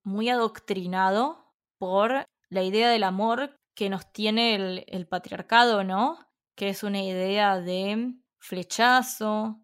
[0.03, 6.30] muy adoctrinado por la idea del amor que nos tiene el, el patriarcado, ¿no?
[6.55, 9.61] Que es una idea de flechazo,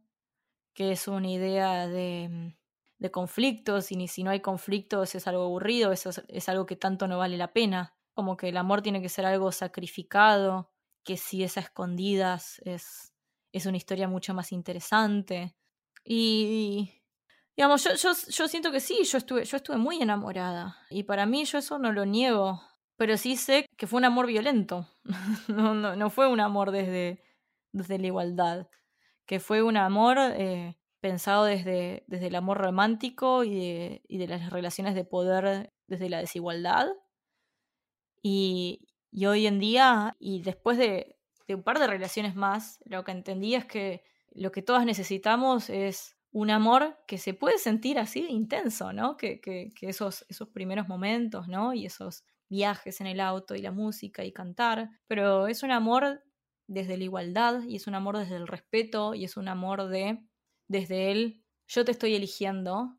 [0.74, 2.56] que es una idea de,
[3.00, 7.08] de conflictos, y si no hay conflictos es algo aburrido, eso es, algo que tanto
[7.08, 7.96] no vale la pena.
[8.14, 10.72] Como que el amor tiene que ser algo sacrificado,
[11.04, 13.14] que si es a escondidas es
[13.52, 15.56] es una historia mucho más interesante.
[16.04, 17.02] Y,
[17.56, 20.78] digamos, yo, yo, yo, siento que sí, yo estuve, yo estuve muy enamorada.
[20.90, 22.62] Y para mí yo eso no lo niego.
[22.98, 24.88] Pero sí sé que fue un amor violento.
[25.48, 27.24] no, no, no, fue un amor desde,
[27.72, 28.68] desde la igualdad.
[29.26, 34.28] Que fue un amor eh, pensado desde, desde el amor romántico y de, y de
[34.28, 36.88] las relaciones de poder desde la desigualdad.
[38.24, 41.18] Y, y hoy en día, y después de,
[41.50, 46.18] un par de relaciones más, lo que entendí es que lo que todas necesitamos es
[46.32, 49.18] un amor que se puede sentir así intenso, ¿no?
[49.18, 51.74] Que, que, que esos, esos primeros momentos, ¿no?
[51.74, 56.24] Y esos viajes en el auto y la música y cantar, pero es un amor
[56.68, 60.20] desde la igualdad y es un amor desde el respeto y es un amor de
[60.68, 62.98] desde él yo te estoy eligiendo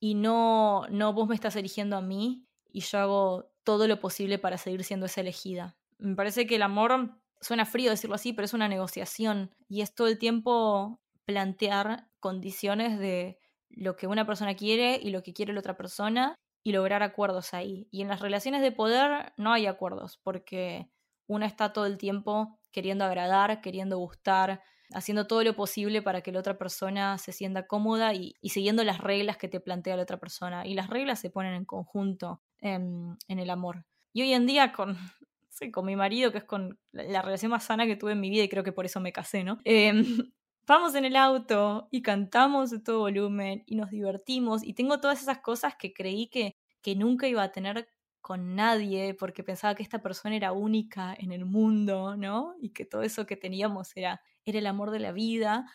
[0.00, 4.38] y no no vos me estás eligiendo a mí y yo hago todo lo posible
[4.38, 5.76] para seguir siendo esa elegida.
[5.98, 9.94] Me parece que el amor suena frío decirlo así, pero es una negociación y es
[9.94, 13.38] todo el tiempo plantear condiciones de
[13.68, 17.54] lo que una persona quiere y lo que quiere la otra persona y lograr acuerdos
[17.54, 17.88] ahí.
[17.90, 20.90] Y en las relaciones de poder no hay acuerdos porque
[21.26, 26.32] uno está todo el tiempo queriendo agradar, queriendo gustar, haciendo todo lo posible para que
[26.32, 30.18] la otra persona se sienta cómoda y, siguiendo las reglas que te plantea la otra
[30.18, 30.66] persona.
[30.66, 33.86] Y las reglas se ponen en conjunto en el amor.
[34.12, 34.96] Y hoy en día con
[35.72, 38.44] con mi marido, que es con la, relación más sana que tuve en mi vida
[38.44, 39.58] y creo que por eso me casé, ¿no?
[39.64, 40.32] Em,
[40.70, 45.20] vamos en el auto y cantamos de todo volumen y nos divertimos y tengo todas
[45.20, 47.88] esas cosas que creí que, que nunca iba a tener
[48.20, 52.54] con nadie porque pensaba que esta persona era única en el mundo, ¿no?
[52.60, 55.66] Y que todo eso que teníamos era, era el amor de la vida.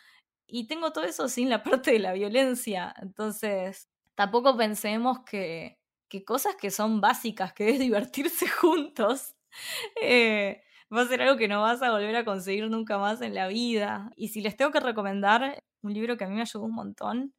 [0.46, 2.94] Y tengo todo eso sin la parte de la violencia.
[3.02, 5.78] Entonces, tampoco pensemos que,
[6.08, 9.34] que cosas que son básicas, que es divertirse juntos,
[10.00, 10.62] eh,
[10.94, 13.48] va a ser algo que no vas a volver a conseguir nunca más en la
[13.48, 14.10] vida.
[14.16, 17.34] Y si les tengo que recomendar un libro que a mí me ayudó un montón,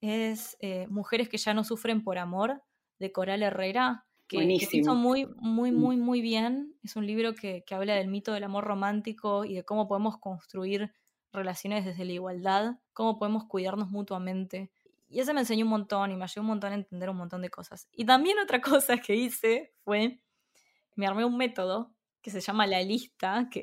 [0.00, 2.62] es eh, Mujeres que ya no sufren por amor,
[2.98, 5.76] de Coral Herrera, que, que hizo muy, muy, mm.
[5.78, 6.74] muy, muy bien.
[6.82, 10.18] Es un libro que, que habla del mito del amor romántico y de cómo podemos
[10.18, 10.92] construir
[11.32, 14.70] relaciones desde la igualdad, cómo podemos cuidarnos mutuamente.
[15.08, 17.42] Y ese me enseñó un montón y me ayudó un montón a entender un montón
[17.42, 17.88] de cosas.
[17.92, 20.20] Y también otra cosa que hice fue
[20.96, 21.94] me armé un método
[22.26, 23.62] que se llama la lista, que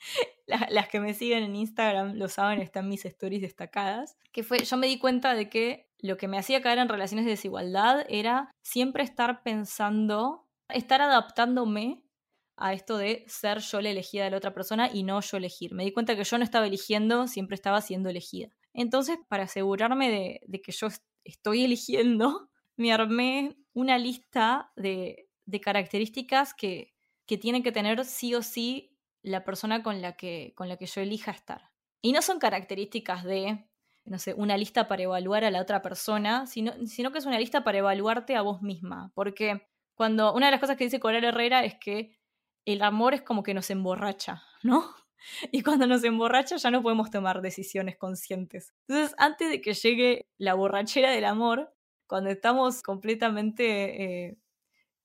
[0.68, 4.76] las que me siguen en Instagram lo saben, están mis stories destacadas, que fue, yo
[4.76, 8.50] me di cuenta de que lo que me hacía caer en relaciones de desigualdad era
[8.62, 12.02] siempre estar pensando, estar adaptándome
[12.56, 15.72] a esto de ser yo la elegida de la otra persona y no yo elegir.
[15.72, 18.48] Me di cuenta que yo no estaba eligiendo, siempre estaba siendo elegida.
[18.74, 20.88] Entonces, para asegurarme de, que yo
[21.22, 26.89] estoy eligiendo, me armé una lista de de características que,
[27.30, 30.86] que tiene que tener sí o sí la persona con la, que, con la que
[30.86, 31.70] yo elija estar.
[32.02, 33.68] Y no son características de,
[34.04, 37.38] no sé, una lista para evaluar a la otra persona, sino, sino que es una
[37.38, 39.12] lista para evaluarte a vos misma.
[39.14, 39.64] Porque
[39.94, 42.18] cuando una de las cosas que dice Coral Herrera es que
[42.64, 44.92] el amor es como que nos emborracha, ¿no?
[45.52, 48.74] Y cuando nos emborracha ya no podemos tomar decisiones conscientes.
[48.88, 51.72] Entonces, antes de que llegue la borrachera del amor,
[52.08, 54.38] cuando estamos completamente eh,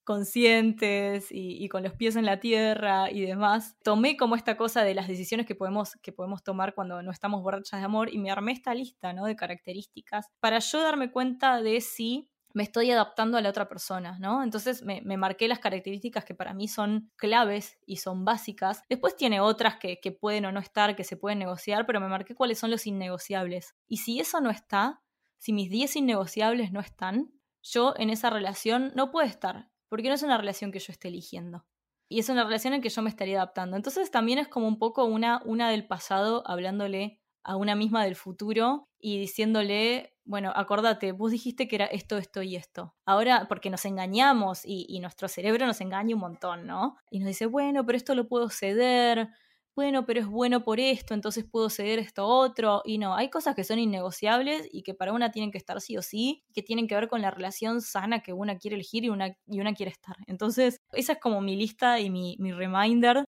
[0.05, 4.93] conscientes y, con los pies en la tierra y demás, tomé como esta cosa de
[4.93, 8.31] las decisiones que podemos, que podemos tomar cuando no estamos borrachas de amor y me
[8.31, 9.25] armé esta lista ¿no?
[9.25, 14.17] de características para yo darme cuenta de si me estoy adaptando a la otra persona,
[14.17, 14.41] ¿no?
[14.41, 18.83] Entonces me, marqué las características que para mí son claves y son básicas.
[18.87, 22.07] Después tiene otras que, que pueden o no estar, que se pueden negociar, pero me
[22.07, 23.75] marqué cuáles son los innegociables.
[23.89, 25.01] Y si eso no está,
[25.37, 30.15] si mis 10 innegociables no están, yo en esa relación no puedo estar, porque no
[30.15, 31.65] es una relación que yo esté eligiendo.
[32.07, 33.75] Y es una relación en que yo me estaría adaptando.
[33.75, 38.15] Entonces también es como un poco una, una del pasado hablándole a una misma del
[38.15, 42.95] futuro y diciéndole, bueno, acordate, vos dijiste que era esto, esto y esto.
[43.05, 46.97] Ahora, porque nos engañamos y, nuestro cerebro nos engaña un montón, ¿no?
[47.11, 49.29] Y nos dice, bueno, pero esto lo puedo ceder,
[49.75, 52.81] bueno, pero es bueno por esto, entonces puedo ceder esto otro.
[52.85, 55.97] Y no, hay cosas que son innegociables y que para una tienen que estar sí
[55.97, 59.09] o sí, que tienen que ver con la relación sana que una quiere elegir y
[59.09, 60.15] una, y una quiere estar.
[60.27, 63.25] Entonces, esa es como mi lista y mi, mi reminder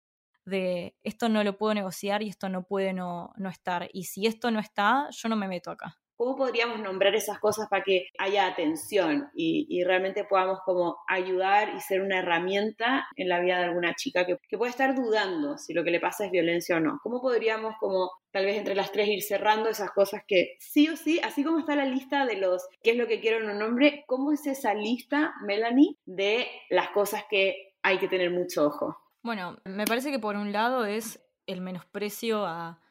[0.46, 3.90] de esto no lo puedo negociar y esto no puede no, no estar.
[3.94, 5.98] Y si esto no está, yo no me meto acá.
[6.18, 11.80] ¿Cómo podríamos nombrar esas cosas para que haya atención y, realmente podamos como ayudar y
[11.80, 15.74] ser una herramienta en la vida de alguna chica que, que, puede estar dudando si
[15.74, 17.00] lo que le pasa es violencia o no?
[17.04, 20.98] ¿Cómo podríamos como tal vez entre las tres ir cerrando esas cosas que sí o
[20.98, 23.62] sí, así como está la lista de los qué es lo que quiero en un
[23.62, 28.98] hombre, ¿cómo es esa lista, Melanie, de las cosas que hay que tener mucho ojo?
[29.22, 32.82] Bueno, me parece que por un lado es el menosprecio a,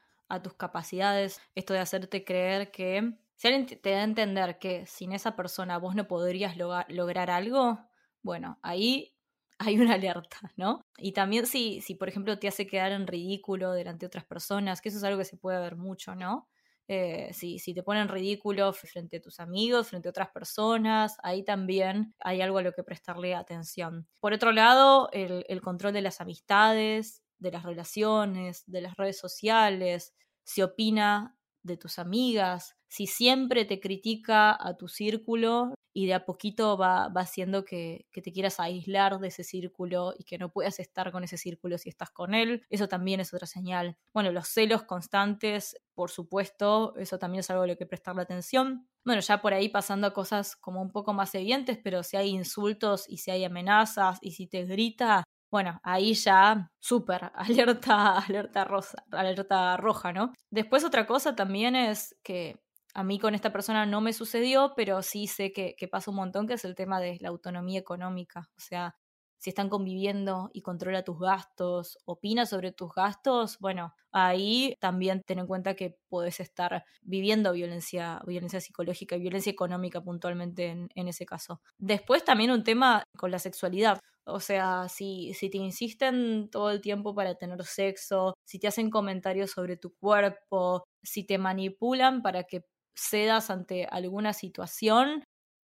[0.42, 5.12] tus capacidades, esto de hacerte creer que si alguien te da a entender que sin
[5.12, 7.78] esa persona vos no podrías lograr algo,
[8.22, 9.14] bueno, ahí
[9.58, 10.84] hay una alerta, ¿no?
[10.98, 14.80] Y también si, si, por ejemplo, te hace quedar en ridículo delante de otras personas,
[14.80, 16.48] que eso es algo que se puede ver mucho, ¿no?
[16.86, 21.42] Eh, si, si, te ponen ridículo frente a tus amigos, frente a otras personas, ahí
[21.42, 24.06] también hay algo a lo que prestarle atención.
[24.20, 30.14] Por otro lado, el control de las amistades, de las relaciones, de las redes sociales,
[30.44, 36.24] si opina de tus amigas, si siempre te critica a tu círculo y de a
[36.24, 40.50] poquito va, va haciendo que, que, te quieras aislar de ese círculo y que no
[40.52, 43.96] puedas estar con ese círculo si estás con él, eso también es otra señal.
[44.12, 48.88] Bueno, los celos constantes, por supuesto, eso también es algo a lo que prestarle atención.
[49.04, 52.30] Bueno, ya por ahí pasando a cosas como un poco más evidentes, pero si hay
[52.30, 55.24] insultos y si hay amenazas y si te grita,
[55.54, 60.32] bueno, ahí ya súper, alerta, alerta rosa, alerta roja, ¿no?
[60.50, 62.58] Después otra cosa también es que
[62.92, 66.48] a mí con esta persona no me sucedió, pero sí sé que, pasa un montón,
[66.48, 68.50] que es el tema de la autonomía económica.
[68.56, 68.96] O sea,
[69.38, 75.38] si están conviviendo y controla tus gastos, opina sobre tus gastos, bueno, ahí también ten
[75.38, 81.06] en cuenta que puedes estar viviendo violencia, violencia psicológica y violencia económica puntualmente en, en,
[81.06, 81.60] ese caso.
[81.78, 84.00] Después también un tema con la sexualidad.
[84.26, 88.90] O sea, si, si te insisten todo el tiempo para tener sexo, si te hacen
[88.90, 92.64] comentarios sobre tu cuerpo, si te manipulan para que
[92.96, 95.24] cedas ante alguna situación,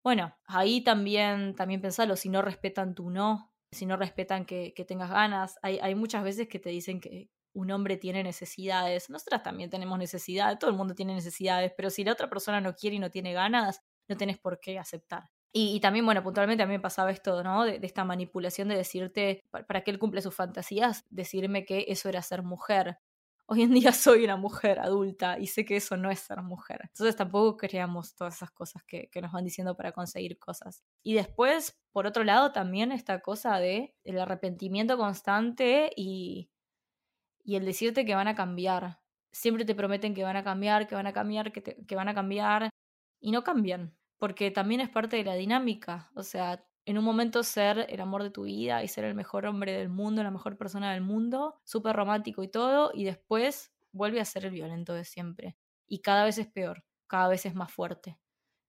[0.04, 4.84] bueno, ahí también, también pensalo, si no respetan tu no, si no respetan que, que
[4.84, 9.42] tengas ganas, hay, hay muchas veces que te dicen que un hombre tiene necesidades, nosotras
[9.42, 12.96] también tenemos necesidades, todo el mundo tiene necesidades, pero si la otra persona no quiere
[12.96, 15.30] y no tiene ganas, no tienes por qué aceptar.
[15.52, 17.64] Y, también, bueno, puntualmente a mí me pasaba esto, ¿no?
[17.64, 22.22] De, esta manipulación de decirte, para que él cumple sus fantasías, decirme que eso era
[22.22, 22.98] ser mujer
[23.50, 26.80] hoy en día soy una mujer adulta y sé que eso no es ser mujer.
[26.84, 30.84] Entonces tampoco creamos todas esas cosas que, nos van diciendo para conseguir cosas.
[31.02, 36.48] Y después, por otro lado, también esta cosa de el arrepentimiento constante y,
[37.44, 39.00] y el decirte que van a cambiar.
[39.32, 42.14] Siempre te prometen que van a cambiar, que van a cambiar, que, que van a
[42.14, 42.70] cambiar
[43.20, 43.96] y no cambian.
[44.20, 46.10] Porque también es parte de la dinámica.
[46.14, 49.46] O sea, en un momento ser el amor de tu vida y ser el mejor
[49.46, 54.20] hombre del mundo, la mejor persona del mundo, súper romántico y todo, y después vuelve
[54.20, 55.56] a ser el violento de siempre.
[55.86, 58.18] Y cada vez es peor, cada vez es más fuerte,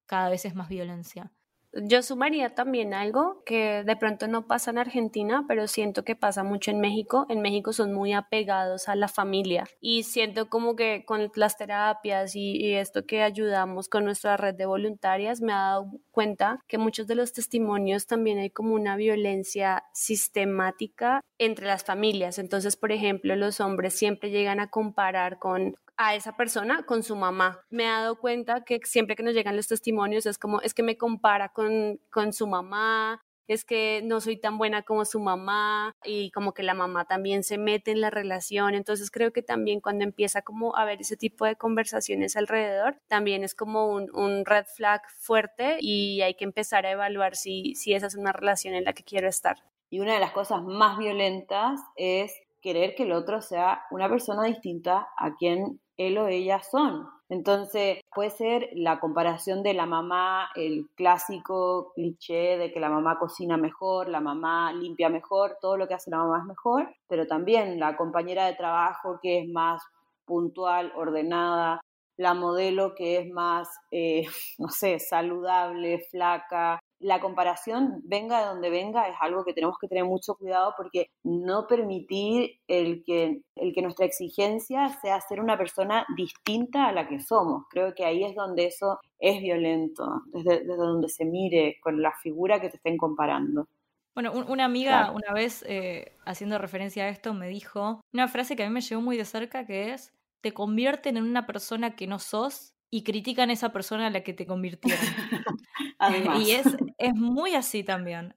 [0.05, 1.33] cada vez es más violencia.
[1.73, 6.43] Yo sumaría también algo que de pronto no pasa en Argentina, pero siento que pasa
[6.43, 7.25] mucho en México.
[7.29, 12.35] En México son muy apegados a la familia y siento como que con las terapias
[12.35, 17.07] y, esto que ayudamos con nuestra red de voluntarias me ha dado cuenta que muchos
[17.07, 22.37] de los testimonios también hay como una violencia sistemática entre las familias.
[22.37, 27.15] Entonces, por ejemplo, los hombres siempre llegan a comparar con a esa persona con su
[27.15, 27.63] mamá.
[27.69, 30.83] Me he dado cuenta que siempre que nos llegan los testimonios es como, es que
[30.83, 35.93] me compara con, con su mamá, es que no soy tan buena como su mamá
[36.03, 38.75] y como que la mamá también se mete en la relación.
[38.75, 43.43] Entonces creo que también cuando empieza como a haber ese tipo de conversaciones alrededor, también
[43.43, 47.93] es como un, un red flag fuerte y hay que empezar a evaluar si, si
[47.93, 49.57] esa es una relación en la que quiero estar.
[49.89, 54.43] Y una de las cosas más violentas es querer que el otro sea una persona
[54.43, 57.07] distinta a quien él o ella son.
[57.29, 63.17] Entonces, puede ser la comparación de la mamá, el clásico cliché de que la mamá
[63.19, 67.27] cocina mejor, la mamá limpia mejor, todo lo que hace la mamá es mejor, pero
[67.27, 69.81] también la compañera de trabajo que es más
[70.25, 71.79] puntual, ordenada,
[72.17, 74.23] la modelo que es más, eh,
[74.57, 79.87] no sé, saludable, flaca, la comparación, venga de donde venga, es algo que tenemos que
[79.87, 85.57] tener mucho cuidado porque no permitir el que, el que nuestra exigencia sea ser una
[85.57, 87.65] persona distinta a la que somos.
[87.69, 92.61] Creo que ahí es donde eso es violento, desde, donde se mire con la figura
[92.61, 93.67] que te estén comparando.
[94.13, 98.63] Bueno, una amiga una vez, eh, haciendo referencia a esto, me dijo una frase que
[98.63, 102.07] a mí me llegó muy de cerca, que es, te convierten en una persona que
[102.07, 104.99] no sos y critican a esa persona a la que te convirtieron.
[106.45, 106.65] y es,
[107.01, 108.33] es muy así también.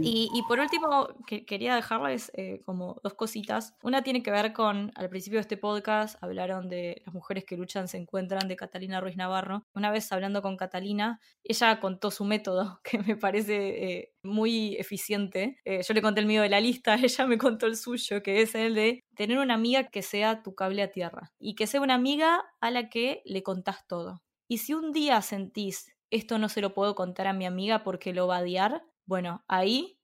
[0.00, 3.74] Y, y, por último, que, quería dejarles eh, como dos cositas.
[3.82, 7.56] Una tiene que ver con, al principio de este podcast, hablaron de las mujeres que
[7.56, 9.66] luchan se encuentran de Catalina Ruiz Navarro.
[9.74, 15.58] Una vez hablando con Catalina, ella contó su método, que me parece eh, muy eficiente.
[15.64, 18.40] Eh, yo le conté el mío de la lista, ella me contó el suyo, que
[18.40, 21.82] es el de tener una amiga que sea tu cable a tierra y que sea
[21.82, 24.22] una amiga a la que le contás todo.
[24.48, 28.12] Y si un día sentís, esto no se lo puedo contar a mi amiga porque
[28.12, 29.98] lo va a odiar, bueno, ahí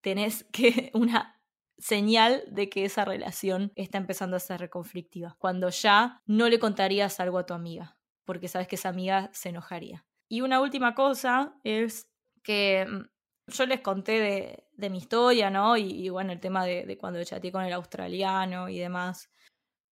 [0.00, 1.40] tenés que una
[1.78, 5.36] señal de que esa relación está empezando a ser reconflictiva.
[5.38, 9.48] Cuando ya no le contarías algo a tu amiga, porque sabes que esa amiga se
[9.48, 10.04] enojaría.
[10.28, 12.08] Y una última cosa es
[12.42, 15.76] que mm, yo les conté de, mi historia, ¿no?
[15.76, 19.30] Y, bueno, el tema de, de cuando chateé con el australiano y demás.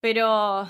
[0.01, 0.67] Pero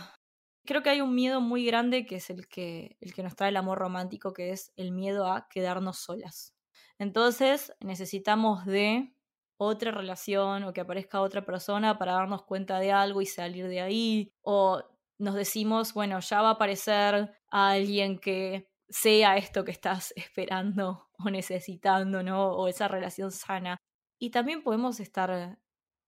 [0.68, 3.48] creo que hay un miedo muy grande que es el que, el que nos trae
[3.48, 6.54] el amor romántico, que es el miedo a quedarnos solas.
[6.98, 9.14] Entonces necesitamos de
[9.56, 13.80] otra relación o que aparezca otra persona para darnos cuenta de algo y salir de
[13.80, 14.30] ahí.
[14.42, 14.82] O
[15.18, 21.30] nos decimos, bueno, ya va a aparecer alguien que sea esto que estás esperando o
[21.30, 22.52] necesitando, ¿no?
[22.52, 23.78] O esa relación sana.
[24.18, 25.58] Y también podemos estar,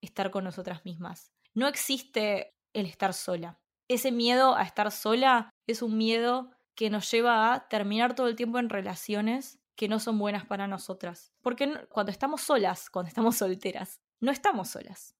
[0.02, 1.32] estar con nosotras mismas.
[1.54, 3.58] No existe el estar sola.
[3.90, 8.36] Ese miedo a estar sola es un miedo que nos lleva a terminar todo el
[8.36, 11.32] tiempo en relaciones que no son buenas para nosotras.
[11.42, 15.16] Porque cuando estamos solas, cuando estamos solteras, no estamos solas.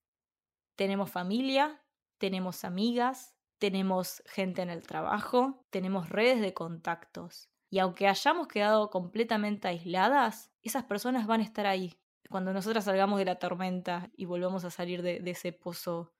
[0.77, 1.83] Tenemos familia,
[2.19, 7.49] tenemos amigas, tenemos gente en el trabajo, tenemos redes de contactos.
[7.71, 11.99] Y aunque hayamos quedado completamente aisladas, esas personas van a estar ahí.
[12.29, 16.13] Cuando nosotras salgamos de la tormenta y volvamos a salir de, ese pozo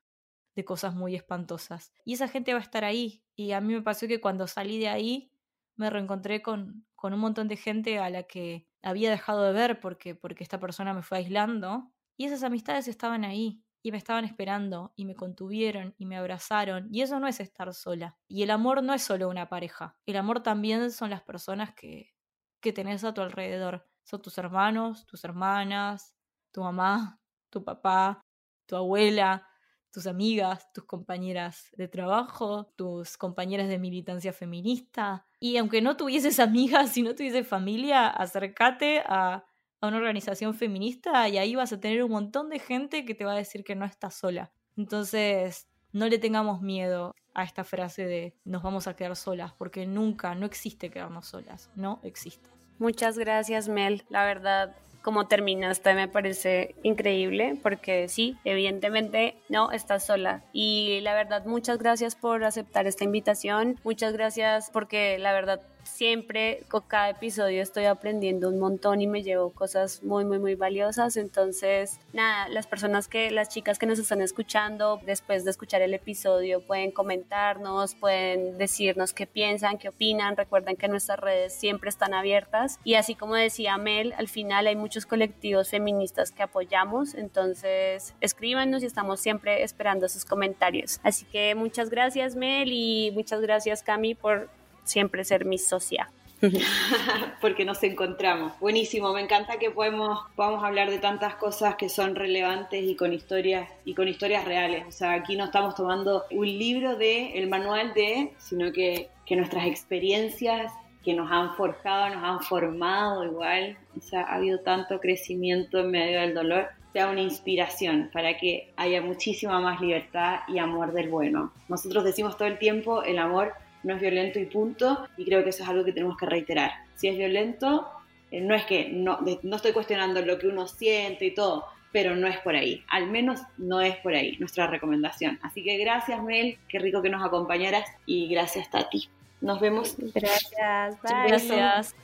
[0.55, 1.93] de cosas muy espantosas.
[2.05, 3.23] Y esa gente va a estar ahí.
[3.37, 5.33] Y a mí me pasó que cuando salí de ahí,
[5.77, 9.81] me reencontré con, con un montón de gente a la que había dejado de ver
[9.81, 11.93] porque, porque esta persona me fue aislando.
[12.17, 16.89] Y esas amistades estaban ahí y me estaban esperando y me contuvieron y me abrazaron
[16.91, 18.19] y eso no es estar sola.
[18.29, 22.15] Y el amor no es solo una pareja, el amor también son las personas que,
[22.61, 23.87] que tenés a tu alrededor.
[24.05, 26.15] Son tus hermanos, tus hermanas,
[26.53, 28.21] tu mamá, tu papá,
[28.67, 29.47] tu abuela,
[29.93, 35.27] tus amigas, tus compañeras de trabajo, tus compañeras de militancia feminista.
[35.41, 39.45] Y aunque no tuvieses amigas y no tuvieses familia, acércate a
[39.81, 43.25] a una organización feminista y ahí vas a tener un montón de gente que te
[43.25, 44.53] va a decir que no estás sola.
[44.77, 49.87] Entonces, no le tengamos miedo a esta frase de nos vamos a quedar solas, porque
[49.87, 52.49] nunca, no existe quedarnos solas, no existe.
[52.79, 54.05] Muchas gracias, Mel.
[54.09, 60.43] La verdad, como terminaste me parece increíble porque sí, evidentemente no estás sola.
[60.53, 63.79] Y la verdad, muchas gracias por aceptar esta invitación.
[63.85, 65.61] Muchas gracias porque la verdad
[65.91, 70.55] siempre con cada episodio estoy aprendiendo un montón y me llevo cosas muy, muy, muy
[70.55, 71.17] valiosas.
[71.17, 75.95] Entonces, nada, las personas que, las chicas que nos están escuchando, después de escuchar el
[75.95, 80.37] episodio, pueden comentarnos, pueden decirnos qué piensan, qué opinan.
[80.37, 82.79] Recuerden que nuestras redes siempre están abiertas.
[82.85, 87.15] Y así como decía Mel, al final hay muchos colectivos feministas que apoyamos.
[87.15, 91.01] Entonces, escríbanos y estamos siempre esperando sus comentarios.
[91.03, 94.49] Así que muchas gracias, Mel, y muchas gracias, Cami, por
[94.85, 96.11] siempre ser mi socia.
[97.41, 98.59] Porque nos encontramos.
[98.61, 103.13] Buenísimo, me encanta que podemos, podamos hablar de tantas cosas que son relevantes y con
[103.13, 104.87] historias y con historias reales.
[104.89, 109.37] O sea, aquí no estamos tomando un libro de el manual de, sino que, que
[109.37, 110.73] nuestras experiencias
[111.05, 115.91] que nos han forjado, nos han formado igual, o sea, ha habido tanto crecimiento en
[115.91, 121.09] medio del dolor, sea una inspiración para que haya muchísima más libertad y amor del
[121.09, 121.53] bueno.
[121.69, 125.51] Nosotros decimos todo el tiempo, el amor no es violento y punto, y creo que
[125.51, 126.71] eso es algo que tenemos que reiterar.
[126.97, 127.89] Si es violento,
[128.31, 132.15] eh, no es que no, no estoy cuestionando lo que uno siente y todo, pero
[132.15, 132.85] no es por ahí.
[132.89, 135.39] Al menos no es por ahí nuestra recomendación.
[135.43, 139.09] Así que gracias Mel, qué rico que nos acompañaras y gracias Tati.
[139.41, 139.97] Nos vemos.
[140.15, 141.03] Gracias.
[141.03, 141.29] Bye.
[141.29, 141.95] Gracias.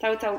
[0.00, 0.38] Chau, chau.